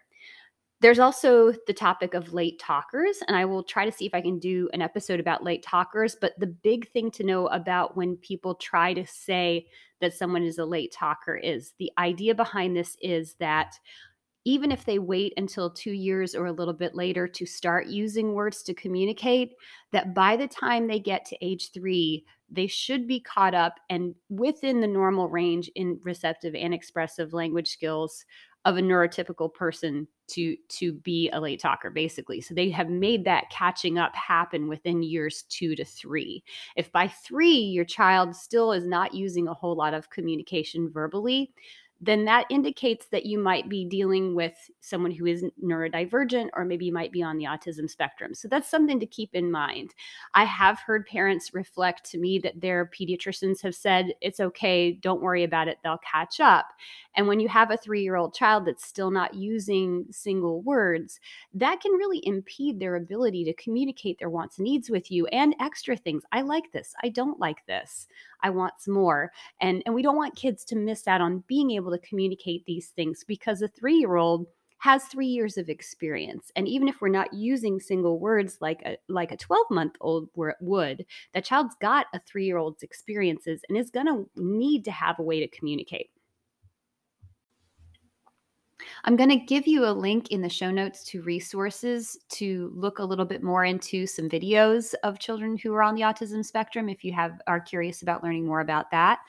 there's 0.84 1.00
also 1.00 1.54
the 1.66 1.74
topic 1.74 2.14
of 2.14 2.34
late 2.34 2.60
talkers, 2.60 3.20
and 3.30 3.38
I 3.38 3.46
will 3.46 3.64
try 3.64 3.86
to 3.86 3.92
see 3.92 4.06
if 4.06 4.14
I 4.14 4.20
can 4.20 4.38
do 4.38 4.70
an 4.74 4.82
episode 4.82 5.22
about 5.22 5.42
late 5.42 5.64
talkers. 5.64 6.18
But 6.20 6.34
the 6.38 6.48
big 6.48 6.92
thing 6.92 7.10
to 7.12 7.24
know 7.24 7.48
about 7.48 7.96
when 7.96 8.18
people 8.18 8.56
try 8.56 8.94
to 8.94 9.08
say 9.08 9.68
that 10.02 10.14
someone 10.14 10.44
is 10.44 10.58
a 10.58 10.66
late 10.66 10.92
talker 10.92 11.38
is 11.38 11.72
the 11.80 11.90
idea 11.98 12.36
behind 12.36 12.76
this 12.76 12.98
is 13.02 13.36
that 13.36 13.80
even 14.44 14.74
if 14.74 14.84
they 14.84 15.00
wait 15.00 15.32
until 15.38 15.70
two 15.70 15.94
years 15.94 16.36
or 16.36 16.48
a 16.48 16.52
little 16.52 16.74
bit 16.74 16.96
later 16.96 17.30
to 17.30 17.46
start 17.46 17.88
using 17.88 18.34
words 18.34 18.62
to 18.64 18.74
communicate, 18.74 19.54
that 19.94 20.14
by 20.14 20.36
the 20.36 20.50
time 20.50 20.86
they 20.86 21.00
get 21.00 21.24
to 21.24 21.38
age 21.42 21.72
three, 21.72 22.26
they 22.50 22.68
should 22.68 23.08
be 23.08 23.22
caught 23.22 23.54
up 23.54 23.76
and 23.90 24.14
within 24.28 24.82
the 24.82 24.88
normal 24.88 25.30
range 25.30 25.72
in 25.76 25.98
receptive 26.04 26.56
and 26.56 26.74
expressive 26.74 27.32
language 27.32 27.70
skills 27.70 28.26
of 28.66 28.76
a 28.76 28.82
neurotypical 28.82 29.54
person 29.54 30.06
to 30.28 30.56
to 30.70 30.94
be 30.94 31.30
a 31.32 31.40
late 31.40 31.60
talker 31.60 31.90
basically. 31.90 32.42
So 32.42 32.54
they 32.54 32.70
have 32.72 32.90
made 32.90 33.26
that 33.26 33.50
catching 33.50 33.98
up 33.98 34.16
happen 34.16 34.68
within 34.68 35.04
years 35.04 35.44
2 35.50 35.76
to 35.76 35.86
3 35.86 36.44
if 36.76 36.92
by 36.92 37.08
3 37.08 37.48
your 37.50 37.86
child 37.86 38.36
still 38.36 38.72
is 38.72 38.86
not 38.86 39.14
using 39.14 39.48
a 39.48 39.54
whole 39.54 39.76
lot 39.76 39.94
of 39.94 40.10
communication 40.10 40.90
verbally 40.90 41.52
then 42.06 42.26
that 42.26 42.46
indicates 42.50 43.06
that 43.08 43.26
you 43.26 43.40
might 43.40 43.70
be 43.70 43.86
dealing 43.86 44.36
with 44.36 44.54
someone 44.82 45.12
who 45.12 45.26
is 45.26 45.46
neurodivergent 45.64 46.50
or 46.54 46.66
maybe 46.66 46.86
you 46.86 46.94
might 46.94 47.12
be 47.12 47.24
on 47.24 47.38
the 47.38 47.46
autism 47.46 47.90
spectrum. 47.90 48.34
So 48.34 48.48
that's 48.48 48.70
something 48.70 49.00
to 49.00 49.06
keep 49.06 49.30
in 49.34 49.50
mind. 49.50 49.94
I 50.34 50.44
have 50.44 50.80
heard 50.80 51.06
parents 51.06 51.54
reflect 51.54 52.10
to 52.12 52.18
me 52.18 52.40
that 52.40 52.60
their 52.60 52.88
pediatricians 52.88 53.62
have 53.62 53.74
said, 53.74 54.14
it's 54.22 54.42
okay, 54.42 54.92
don't 54.92 55.22
worry 55.22 55.44
about 55.44 55.68
it, 55.68 55.78
they'll 55.84 56.00
catch 56.00 56.40
up. 56.40 56.68
And 57.16 57.28
when 57.28 57.40
you 57.40 57.48
have 57.48 57.72
a 57.72 57.78
three 57.78 58.02
year 58.02 58.16
old 58.16 58.34
child 58.34 58.66
that's 58.66 58.86
still 58.86 59.12
not 59.12 59.34
using 59.34 60.06
single 60.12 60.62
words, 60.62 61.20
that 61.54 61.80
can 61.80 61.94
really 61.94 62.22
impede 62.24 62.80
their 62.80 62.96
ability 62.96 63.46
to 63.46 63.54
communicate 63.54 64.20
their 64.20 64.30
wants 64.30 64.58
and 64.58 64.66
needs 64.66 64.90
with 64.90 65.12
you 65.12 65.28
and 65.28 65.56
extra 65.62 65.96
things. 65.96 66.24
I 66.32 66.42
like 66.42 66.72
this. 66.72 66.94
I 67.04 67.10
don't 67.10 67.40
like 67.40 67.66
this. 67.66 68.08
I 68.44 68.50
want 68.50 68.74
some 68.80 68.94
more. 68.94 69.32
And, 69.62 69.82
and 69.86 69.96
we 69.96 70.04
don't 70.04 70.18
want 70.18 70.36
kids 70.36 70.64
to 70.66 70.76
miss 70.76 71.08
out 71.08 71.22
on 71.22 71.44
being 71.48 71.72
able 71.72 71.92
to 71.92 72.08
communicate 72.08 72.66
these 72.66 72.90
things 72.90 73.24
because 73.28 73.62
a 73.62 73.68
three 73.68 73.96
year 73.96 74.18
old 74.18 74.48
has 74.84 75.06
three 75.06 75.28
years 75.28 75.58
of 75.58 75.70
experience 75.70 76.52
and 76.58 76.68
even 76.68 76.90
if 76.90 77.00
we're 77.00 77.08
not 77.08 77.34
using 77.34 77.80
single 77.80 78.20
words 78.20 78.58
like 78.60 78.82
a 78.86 78.98
like 79.08 79.32
a 79.32 79.38
12 79.38 79.68
month 79.72 79.94
old 80.02 80.28
would 80.60 81.06
that 81.34 81.46
child's 81.46 81.74
got 81.80 82.08
a 82.14 82.20
three 82.28 82.46
year 82.46 82.58
old's 82.58 82.84
experiences 82.84 83.62
and 83.70 83.78
is 83.78 83.90
going 83.90 84.06
to 84.06 84.30
need 84.36 84.84
to 84.84 84.92
have 84.92 85.18
a 85.20 85.24
way 85.24 85.40
to 85.40 85.48
communicate 85.58 86.10
I'm 89.04 89.16
going 89.16 89.30
to 89.30 89.36
give 89.38 89.68
you 89.68 89.86
a 89.86 89.92
link 89.92 90.32
in 90.32 90.42
the 90.42 90.50
show 90.50 90.72
notes 90.72 91.04
to 91.06 91.22
resources 91.22 92.18
to 92.30 92.72
look 92.76 93.00
a 93.00 93.04
little 93.04 93.26
bit 93.26 93.44
more 93.44 93.66
into 93.66 94.06
some 94.08 94.30
videos 94.30 94.94
of 95.04 95.20
children 95.20 95.58
who 95.58 95.74
are 95.74 95.84
on 95.84 95.96
the 95.96 96.02
autism 96.02 96.46
spectrum 96.46 96.90
if 96.90 97.04
you 97.04 97.14
have 97.14 97.42
are 97.48 97.60
curious 97.60 98.02
about 98.02 98.24
learning 98.24 98.46
more 98.46 98.62
about 98.62 98.92
that. 98.92 99.20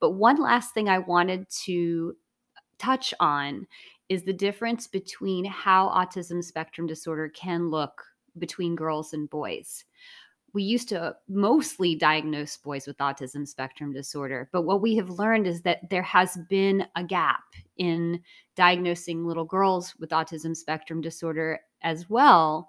But 0.00 0.12
one 0.12 0.40
last 0.40 0.74
thing 0.74 0.88
I 0.88 0.98
wanted 0.98 1.48
to 1.64 2.16
touch 2.78 3.12
on 3.20 3.66
is 4.08 4.24
the 4.24 4.32
difference 4.32 4.86
between 4.86 5.44
how 5.44 5.88
autism 5.88 6.42
spectrum 6.42 6.86
disorder 6.86 7.28
can 7.28 7.70
look 7.70 8.02
between 8.38 8.74
girls 8.74 9.12
and 9.12 9.28
boys 9.30 9.84
we 10.52 10.62
used 10.62 10.88
to 10.90 11.14
mostly 11.28 11.94
diagnose 11.94 12.56
boys 12.56 12.86
with 12.86 12.98
autism 12.98 13.46
spectrum 13.46 13.92
disorder. 13.92 14.48
But 14.52 14.62
what 14.62 14.80
we 14.80 14.96
have 14.96 15.10
learned 15.10 15.46
is 15.46 15.62
that 15.62 15.88
there 15.90 16.02
has 16.02 16.38
been 16.48 16.86
a 16.96 17.04
gap 17.04 17.44
in 17.76 18.20
diagnosing 18.56 19.24
little 19.24 19.44
girls 19.44 19.94
with 19.98 20.10
autism 20.10 20.56
spectrum 20.56 21.00
disorder 21.00 21.60
as 21.82 22.10
well 22.10 22.68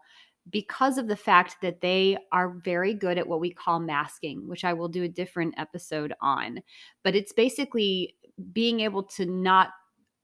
because 0.49 0.97
of 0.97 1.07
the 1.07 1.15
fact 1.15 1.57
that 1.61 1.81
they 1.81 2.17
are 2.31 2.55
very 2.63 2.93
good 2.93 3.17
at 3.17 3.27
what 3.27 3.39
we 3.39 3.51
call 3.51 3.79
masking, 3.79 4.47
which 4.47 4.63
I 4.63 4.73
will 4.73 4.87
do 4.87 5.03
a 5.03 5.07
different 5.07 5.53
episode 5.57 6.13
on. 6.21 6.61
But 7.03 7.15
it's 7.15 7.33
basically 7.33 8.15
being 8.51 8.79
able 8.79 9.03
to 9.03 9.25
not 9.25 9.69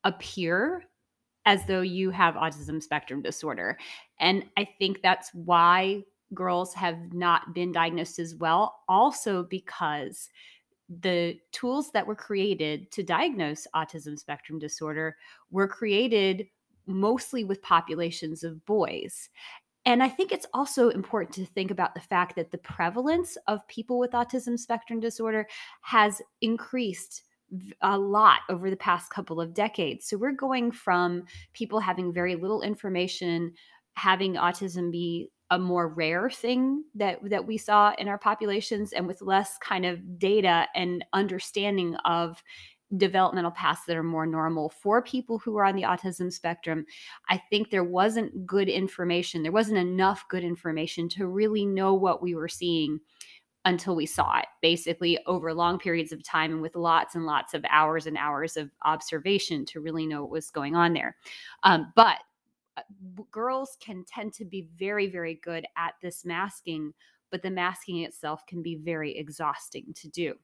appear 0.03 0.83
as 1.45 1.65
though 1.65 1.81
you 1.81 2.09
have 2.09 2.35
autism 2.35 2.81
spectrum 2.81 3.21
disorder. 3.21 3.77
And 4.19 4.45
I 4.57 4.67
think 4.79 5.01
that's 5.01 5.29
why 5.33 6.03
girls 6.33 6.73
have 6.73 7.13
not 7.13 7.53
been 7.53 7.71
diagnosed 7.71 8.19
as 8.19 8.35
well, 8.35 8.79
also 8.87 9.43
because 9.43 10.29
the 11.01 11.37
tools 11.51 11.91
that 11.91 12.07
were 12.07 12.15
created 12.15 12.89
to 12.91 13.03
diagnose 13.03 13.67
autism 13.75 14.17
spectrum 14.17 14.57
disorder 14.59 15.15
were 15.51 15.67
created 15.67 16.47
mostly 16.85 17.43
with 17.43 17.61
populations 17.61 18.43
of 18.43 18.65
boys. 18.65 19.29
And 19.85 20.03
I 20.03 20.09
think 20.09 20.31
it's 20.31 20.47
also 20.53 20.89
important 20.89 21.33
to 21.35 21.45
think 21.45 21.71
about 21.71 21.93
the 21.93 22.01
fact 22.01 22.35
that 22.35 22.51
the 22.51 22.57
prevalence 22.57 23.37
of 23.47 23.67
people 23.67 23.99
with 23.99 24.11
autism 24.11 24.59
spectrum 24.59 24.99
disorder 24.99 25.47
has 25.81 26.21
increased 26.41 27.23
a 27.81 27.97
lot 27.97 28.41
over 28.49 28.69
the 28.69 28.75
past 28.75 29.09
couple 29.09 29.39
of 29.39 29.53
decades. 29.53 30.07
So 30.09 30.17
we're 30.17 30.33
going 30.33 30.71
from 30.71 31.23
people 31.53 31.79
having 31.79 32.11
very 32.11 32.35
little 32.35 32.61
information, 32.61 33.53
having 33.95 34.33
autism 34.33 34.91
be 34.91 35.31
a 35.49 35.59
more 35.59 35.87
rare 35.87 36.29
thing 36.29 36.83
that 36.95 37.19
that 37.29 37.45
we 37.45 37.57
saw 37.57 37.93
in 37.97 38.07
our 38.07 38.17
populations 38.17 38.93
and 38.93 39.07
with 39.07 39.21
less 39.21 39.57
kind 39.59 39.85
of 39.85 40.19
data 40.19 40.67
and 40.75 41.05
understanding 41.13 41.95
of 42.05 42.41
developmental 42.95 43.51
paths 43.51 43.81
that 43.85 43.97
are 43.97 44.03
more 44.03 44.25
normal 44.25 44.69
for 44.69 45.01
people 45.01 45.37
who 45.39 45.57
are 45.57 45.65
on 45.65 45.75
the 45.75 45.81
autism 45.81 46.31
spectrum 46.31 46.85
i 47.29 47.37
think 47.49 47.69
there 47.69 47.83
wasn't 47.83 48.45
good 48.45 48.69
information. 48.69 49.43
There 49.43 49.51
wasn't 49.51 49.77
enough 49.77 50.25
good 50.29 50.43
information 50.43 51.09
to 51.09 51.27
really 51.27 51.65
know 51.65 51.93
what 51.93 52.21
we 52.21 52.35
were 52.35 52.47
seeing 52.47 52.99
until 53.65 53.95
we 53.95 54.05
saw 54.05 54.37
it 54.39 54.45
basically 54.61 55.19
over 55.25 55.53
long 55.53 55.77
periods 55.77 56.13
of 56.13 56.23
time 56.23 56.51
and 56.53 56.61
with 56.61 56.75
lots 56.75 57.15
and 57.15 57.25
lots 57.25 57.53
of 57.53 57.65
hours 57.69 58.07
and 58.07 58.17
hours 58.17 58.55
of 58.55 58.71
observation 58.85 59.65
to 59.65 59.81
really 59.81 60.07
know 60.07 60.21
what 60.21 60.31
was 60.31 60.49
going 60.49 60.75
on 60.75 60.93
there. 60.93 61.17
Um, 61.63 61.91
but 61.95 62.17
Uh, 62.77 62.81
girls 63.31 63.77
can 63.81 64.05
tend 64.07 64.33
to 64.33 64.45
be 64.45 64.67
very, 64.77 65.07
very 65.07 65.39
good 65.43 65.65
at 65.75 65.95
this 66.01 66.23
masking, 66.23 66.93
but 67.31 67.41
the 67.41 67.49
masking 67.49 68.03
itself 68.03 68.45
can 68.47 68.61
be 68.61 68.75
very 68.75 69.17
exhausting 69.17 69.93
to 69.95 70.07
do. 70.09 70.35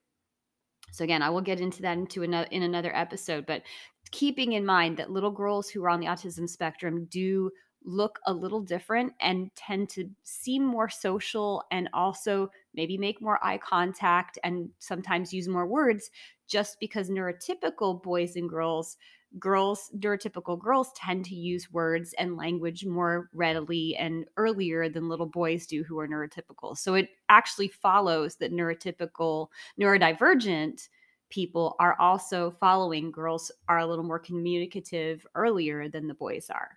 So 0.92 1.04
again, 1.04 1.22
I 1.22 1.30
will 1.30 1.42
get 1.42 1.62
into 1.62 1.82
that 1.84 1.98
into 1.98 2.24
another 2.24 2.48
in 2.52 2.64
another 2.64 2.96
episode, 2.96 3.46
but 3.46 3.64
keeping 4.12 4.54
in 4.54 4.66
mind 4.66 4.98
that 4.98 5.12
little 5.12 5.32
girls 5.32 5.70
who 5.70 5.84
are 5.84 5.90
on 5.90 6.00
the 6.00 6.08
autism 6.08 6.48
spectrum 6.48 7.06
do 7.06 7.50
look 7.86 8.20
a 8.26 8.34
little 8.34 8.62
different 8.62 9.14
and 9.20 9.50
tend 9.56 9.90
to 9.90 10.10
seem 10.24 10.64
more 10.64 10.90
social 10.90 11.64
and 11.72 11.90
also 11.94 12.50
maybe 12.74 12.98
make 12.98 13.22
more 13.22 13.44
eye 13.44 13.58
contact 13.58 14.40
and 14.44 14.70
sometimes 14.80 15.34
use 15.34 15.48
more 15.48 15.68
words 15.68 16.10
just 16.48 16.80
because 16.80 17.10
neurotypical 17.10 18.02
boys 18.02 18.36
and 18.36 18.50
girls 18.50 18.98
girls, 19.40 19.90
neurotypical 19.98 20.60
girls 20.60 20.92
tend 20.96 21.26
to 21.26 21.36
use 21.36 21.72
words 21.72 22.14
and 22.18 22.38
language 22.38 22.86
more 22.86 23.30
readily 23.34 23.96
and 23.96 24.26
earlier 24.38 24.88
than 24.90 25.10
little 25.10 25.26
boys 25.26 25.66
do 25.66 25.84
who 25.84 25.98
are 26.00 26.08
neurotypical. 26.08 26.78
So 26.78 26.94
it 26.94 27.10
actually 27.30 27.70
follows 27.70 28.36
that 28.38 28.54
neurotypical, 28.54 29.48
neurodivergent 29.80 30.88
people 31.30 31.76
are 31.80 32.00
also 32.00 32.56
following 32.60 33.12
girls 33.12 33.52
are 33.68 33.80
a 33.80 33.86
little 33.86 34.06
more 34.06 34.20
communicative 34.20 35.26
earlier 35.34 35.90
than 35.90 36.08
the 36.08 36.14
boys 36.14 36.52
are. 36.52 36.70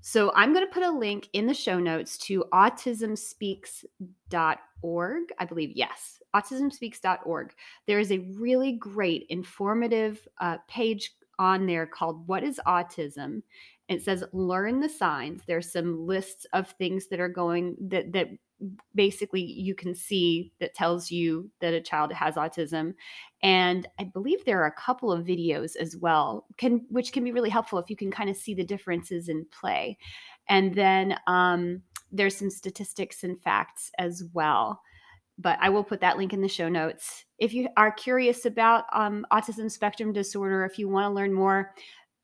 So 0.00 0.32
I'm 0.34 0.52
going 0.52 0.66
to 0.66 0.72
put 0.72 0.82
a 0.82 0.90
link 0.90 1.28
in 1.32 1.46
the 1.46 1.54
show 1.54 1.78
notes 1.78 2.18
to 2.18 2.44
autismspeaks.org. 2.52 5.22
I 5.38 5.44
believe, 5.44 5.70
yes, 5.76 6.20
autismspeaks.org. 6.34 7.54
There 7.86 8.00
is 8.00 8.10
a 8.10 8.18
really 8.18 8.72
great, 8.72 9.26
informative 9.28 10.26
uh, 10.40 10.58
page 10.66 11.12
on 11.42 11.66
there 11.66 11.86
called 11.86 12.26
What 12.28 12.44
is 12.44 12.60
Autism? 12.66 13.42
It 13.88 14.02
says 14.02 14.24
learn 14.32 14.80
the 14.80 14.88
signs. 14.88 15.42
There's 15.46 15.72
some 15.72 16.06
lists 16.06 16.46
of 16.52 16.70
things 16.70 17.08
that 17.08 17.20
are 17.20 17.28
going 17.28 17.76
that 17.88 18.12
that 18.12 18.28
basically 18.94 19.42
you 19.42 19.74
can 19.74 19.92
see 19.92 20.52
that 20.60 20.72
tells 20.72 21.10
you 21.10 21.50
that 21.60 21.74
a 21.74 21.80
child 21.80 22.12
has 22.12 22.36
autism 22.36 22.94
and 23.42 23.88
i 23.98 24.04
believe 24.04 24.44
there 24.44 24.62
are 24.62 24.66
a 24.66 24.80
couple 24.80 25.10
of 25.10 25.26
videos 25.26 25.74
as 25.74 25.96
well 25.96 26.46
can 26.58 26.86
which 26.88 27.12
can 27.12 27.24
be 27.24 27.32
really 27.32 27.50
helpful 27.50 27.80
if 27.80 27.90
you 27.90 27.96
can 27.96 28.08
kind 28.08 28.30
of 28.30 28.36
see 28.36 28.54
the 28.54 28.62
differences 28.62 29.28
in 29.28 29.44
play 29.50 29.98
and 30.48 30.76
then 30.76 31.16
um, 31.26 31.82
there's 32.12 32.36
some 32.36 32.50
statistics 32.50 33.24
and 33.24 33.42
facts 33.42 33.90
as 33.98 34.22
well 34.32 34.80
but 35.42 35.58
I 35.60 35.68
will 35.68 35.84
put 35.84 36.00
that 36.00 36.16
link 36.16 36.32
in 36.32 36.40
the 36.40 36.48
show 36.48 36.68
notes. 36.68 37.24
If 37.38 37.52
you 37.52 37.68
are 37.76 37.90
curious 37.90 38.46
about 38.46 38.84
um, 38.92 39.26
autism 39.32 39.70
spectrum 39.70 40.12
disorder, 40.12 40.64
if 40.64 40.78
you 40.78 40.88
want 40.88 41.10
to 41.10 41.14
learn 41.14 41.32
more, 41.32 41.74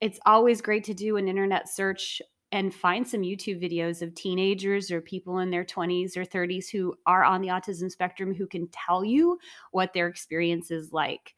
it's 0.01 0.19
always 0.25 0.61
great 0.61 0.85
to 0.85 0.93
do 0.93 1.17
an 1.17 1.27
internet 1.27 1.67
search 1.67 2.21
and 2.51 2.73
find 2.73 3.07
some 3.07 3.21
YouTube 3.21 3.61
videos 3.61 4.01
of 4.01 4.15
teenagers 4.15 4.89
or 4.89 5.01
people 5.01 5.39
in 5.39 5.51
their 5.51 5.65
20s 5.65 6.17
or 6.17 6.25
30s 6.25 6.69
who 6.71 6.95
are 7.05 7.23
on 7.23 7.41
the 7.41 7.49
autism 7.49 7.91
spectrum 7.91 8.33
who 8.33 8.47
can 8.47 8.67
tell 8.69 9.05
you 9.05 9.37
what 9.71 9.93
their 9.93 10.07
experience 10.07 10.71
is 10.71 10.91
like. 10.91 11.35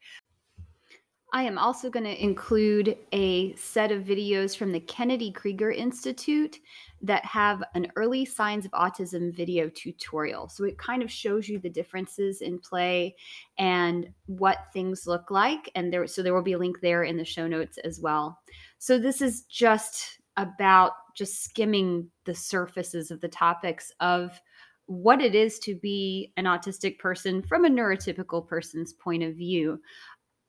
I 1.34 1.44
am 1.44 1.56
also 1.56 1.88
going 1.88 2.04
to 2.04 2.22
include 2.22 2.98
a 3.12 3.54
set 3.54 3.90
of 3.90 4.04
videos 4.04 4.54
from 4.54 4.70
the 4.70 4.80
Kennedy 4.80 5.32
Krieger 5.32 5.70
Institute 5.70 6.58
that 7.00 7.24
have 7.24 7.62
an 7.74 7.90
early 7.96 8.26
signs 8.26 8.66
of 8.66 8.70
autism 8.72 9.34
video 9.34 9.70
tutorial. 9.70 10.50
So 10.50 10.64
it 10.64 10.76
kind 10.76 11.02
of 11.02 11.10
shows 11.10 11.48
you 11.48 11.58
the 11.58 11.70
differences 11.70 12.42
in 12.42 12.58
play 12.58 13.16
and 13.56 14.10
what 14.26 14.66
things 14.74 15.06
look 15.06 15.30
like. 15.30 15.70
And 15.74 15.90
there, 15.90 16.06
so 16.06 16.22
there 16.22 16.34
will 16.34 16.42
be 16.42 16.52
a 16.52 16.58
link 16.58 16.80
there 16.82 17.04
in 17.04 17.16
the 17.16 17.24
show 17.24 17.46
notes 17.46 17.78
as 17.78 17.98
well. 17.98 18.38
So 18.78 18.98
this 18.98 19.22
is 19.22 19.42
just 19.44 20.20
about 20.36 20.92
just 21.16 21.42
skimming 21.44 22.10
the 22.26 22.34
surfaces 22.34 23.10
of 23.10 23.22
the 23.22 23.28
topics 23.28 23.90
of 24.00 24.38
what 24.84 25.22
it 25.22 25.34
is 25.34 25.58
to 25.60 25.76
be 25.76 26.30
an 26.36 26.44
autistic 26.44 26.98
person 26.98 27.40
from 27.42 27.64
a 27.64 27.70
neurotypical 27.70 28.46
person's 28.46 28.92
point 28.92 29.22
of 29.22 29.34
view. 29.34 29.80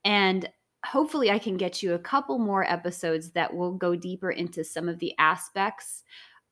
And 0.04 0.50
hopefully 0.86 1.32
I 1.32 1.40
can 1.40 1.58
get 1.58 1.82
you 1.82 1.94
a 1.94 2.00
couple 2.00 2.40
more 2.40 2.70
episodes 2.70 3.32
that 3.32 3.54
will 3.54 3.74
go 3.74 3.96
deeper 3.96 4.32
into 4.32 4.64
some 4.64 4.90
of 4.90 5.00
the 5.00 5.14
aspects 5.18 6.04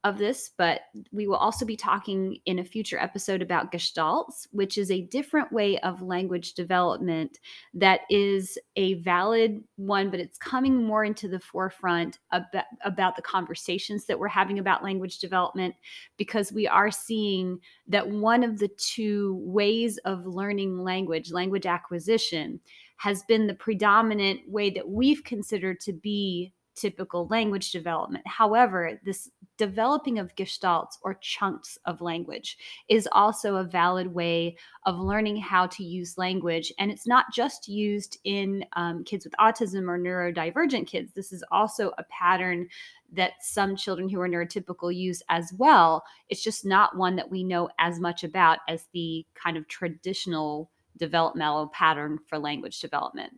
of 0.03 0.17
this, 0.17 0.51
but 0.57 0.81
we 1.11 1.27
will 1.27 1.35
also 1.35 1.63
be 1.63 1.77
talking 1.77 2.37
in 2.47 2.57
a 2.57 2.63
future 2.63 2.97
episode 2.97 3.41
about 3.41 3.71
gestalts, 3.71 4.47
which 4.51 4.77
is 4.77 4.89
a 4.89 5.03
different 5.03 5.51
way 5.51 5.77
of 5.79 6.01
language 6.01 6.53
development 6.53 7.37
that 7.75 8.01
is 8.09 8.57
a 8.77 8.95
valid 8.95 9.63
one, 9.75 10.09
but 10.09 10.19
it's 10.19 10.39
coming 10.39 10.83
more 10.83 11.05
into 11.05 11.27
the 11.27 11.39
forefront 11.39 12.17
about, 12.31 12.65
about 12.83 13.15
the 13.15 13.21
conversations 13.21 14.05
that 14.05 14.17
we're 14.17 14.27
having 14.27 14.57
about 14.57 14.83
language 14.83 15.19
development 15.19 15.75
because 16.17 16.51
we 16.51 16.67
are 16.67 16.89
seeing 16.89 17.59
that 17.87 18.09
one 18.09 18.43
of 18.43 18.57
the 18.57 18.69
two 18.69 19.39
ways 19.43 19.99
of 19.99 20.25
learning 20.25 20.79
language, 20.79 21.31
language 21.31 21.67
acquisition, 21.67 22.59
has 23.01 23.23
been 23.23 23.47
the 23.47 23.53
predominant 23.55 24.39
way 24.47 24.69
that 24.69 24.87
we've 24.87 25.23
considered 25.23 25.79
to 25.79 25.91
be 25.91 26.53
typical 26.75 27.25
language 27.31 27.71
development. 27.71 28.23
However, 28.27 28.99
this 29.03 29.27
developing 29.57 30.19
of 30.19 30.35
gestalts 30.35 30.99
or 31.01 31.15
chunks 31.15 31.79
of 31.85 32.01
language 32.01 32.59
is 32.89 33.09
also 33.11 33.55
a 33.55 33.63
valid 33.63 34.05
way 34.05 34.55
of 34.85 34.99
learning 34.99 35.37
how 35.37 35.65
to 35.65 35.83
use 35.83 36.19
language. 36.19 36.71
And 36.77 36.91
it's 36.91 37.07
not 37.07 37.25
just 37.33 37.67
used 37.67 38.19
in 38.23 38.63
um, 38.73 39.03
kids 39.03 39.25
with 39.25 39.33
autism 39.39 39.89
or 39.89 39.97
neurodivergent 39.97 40.85
kids. 40.85 41.11
This 41.11 41.31
is 41.31 41.43
also 41.51 41.93
a 41.97 42.03
pattern 42.03 42.67
that 43.13 43.31
some 43.41 43.75
children 43.75 44.09
who 44.09 44.21
are 44.21 44.29
neurotypical 44.29 44.95
use 44.95 45.23
as 45.29 45.51
well. 45.57 46.03
It's 46.29 46.43
just 46.43 46.67
not 46.67 46.95
one 46.95 47.15
that 47.15 47.31
we 47.31 47.43
know 47.43 47.67
as 47.79 47.99
much 47.99 48.23
about 48.23 48.59
as 48.69 48.85
the 48.93 49.25
kind 49.33 49.57
of 49.57 49.67
traditional 49.67 50.69
developmental 50.97 51.67
pattern 51.69 52.19
for 52.27 52.37
language 52.37 52.79
development. 52.79 53.33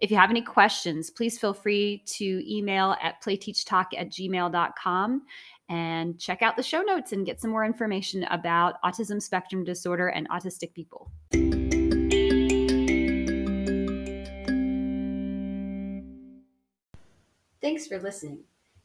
If 0.00 0.10
you 0.10 0.16
have 0.16 0.30
any 0.30 0.42
questions, 0.42 1.10
please 1.10 1.38
feel 1.38 1.54
free 1.54 2.02
to 2.06 2.42
email 2.52 2.96
at 3.00 3.22
playteachtalk 3.22 3.86
at 3.96 4.10
gmail.com 4.10 5.22
and 5.68 6.18
check 6.18 6.42
out 6.42 6.56
the 6.56 6.62
show 6.62 6.82
notes 6.82 7.12
and 7.12 7.24
get 7.24 7.40
some 7.40 7.50
more 7.50 7.64
information 7.64 8.24
about 8.24 8.82
autism 8.82 9.22
spectrum 9.22 9.62
disorder 9.62 10.08
and 10.08 10.28
autistic 10.28 10.74
people. 10.74 11.12
Thanks 17.62 17.86
for 17.86 18.00
listening. 18.00 18.40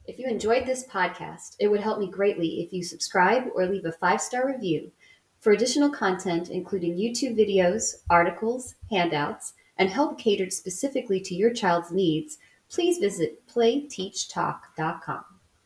If 0.06 0.18
you 0.18 0.26
enjoyed 0.28 0.64
this 0.66 0.86
podcast, 0.86 1.56
it 1.58 1.66
would 1.68 1.80
help 1.80 1.98
me 1.98 2.08
greatly 2.08 2.62
if 2.62 2.72
you 2.72 2.82
subscribe 2.82 3.48
or 3.54 3.66
leave 3.66 3.84
a 3.84 3.92
five 3.92 4.22
star 4.22 4.46
review 4.46 4.90
for 5.40 5.52
additional 5.52 5.90
content, 5.90 6.50
including 6.50 6.96
YouTube 6.96 7.38
videos, 7.38 7.94
articles, 8.10 8.74
handouts, 8.90 9.52
and 9.76 9.88
help 9.88 10.18
catered 10.18 10.52
specifically 10.52 11.20
to 11.20 11.34
your 11.34 11.52
child's 11.52 11.92
needs, 11.92 12.38
please 12.68 12.98
visit 12.98 13.46
playteachtalk.com. 13.48 15.37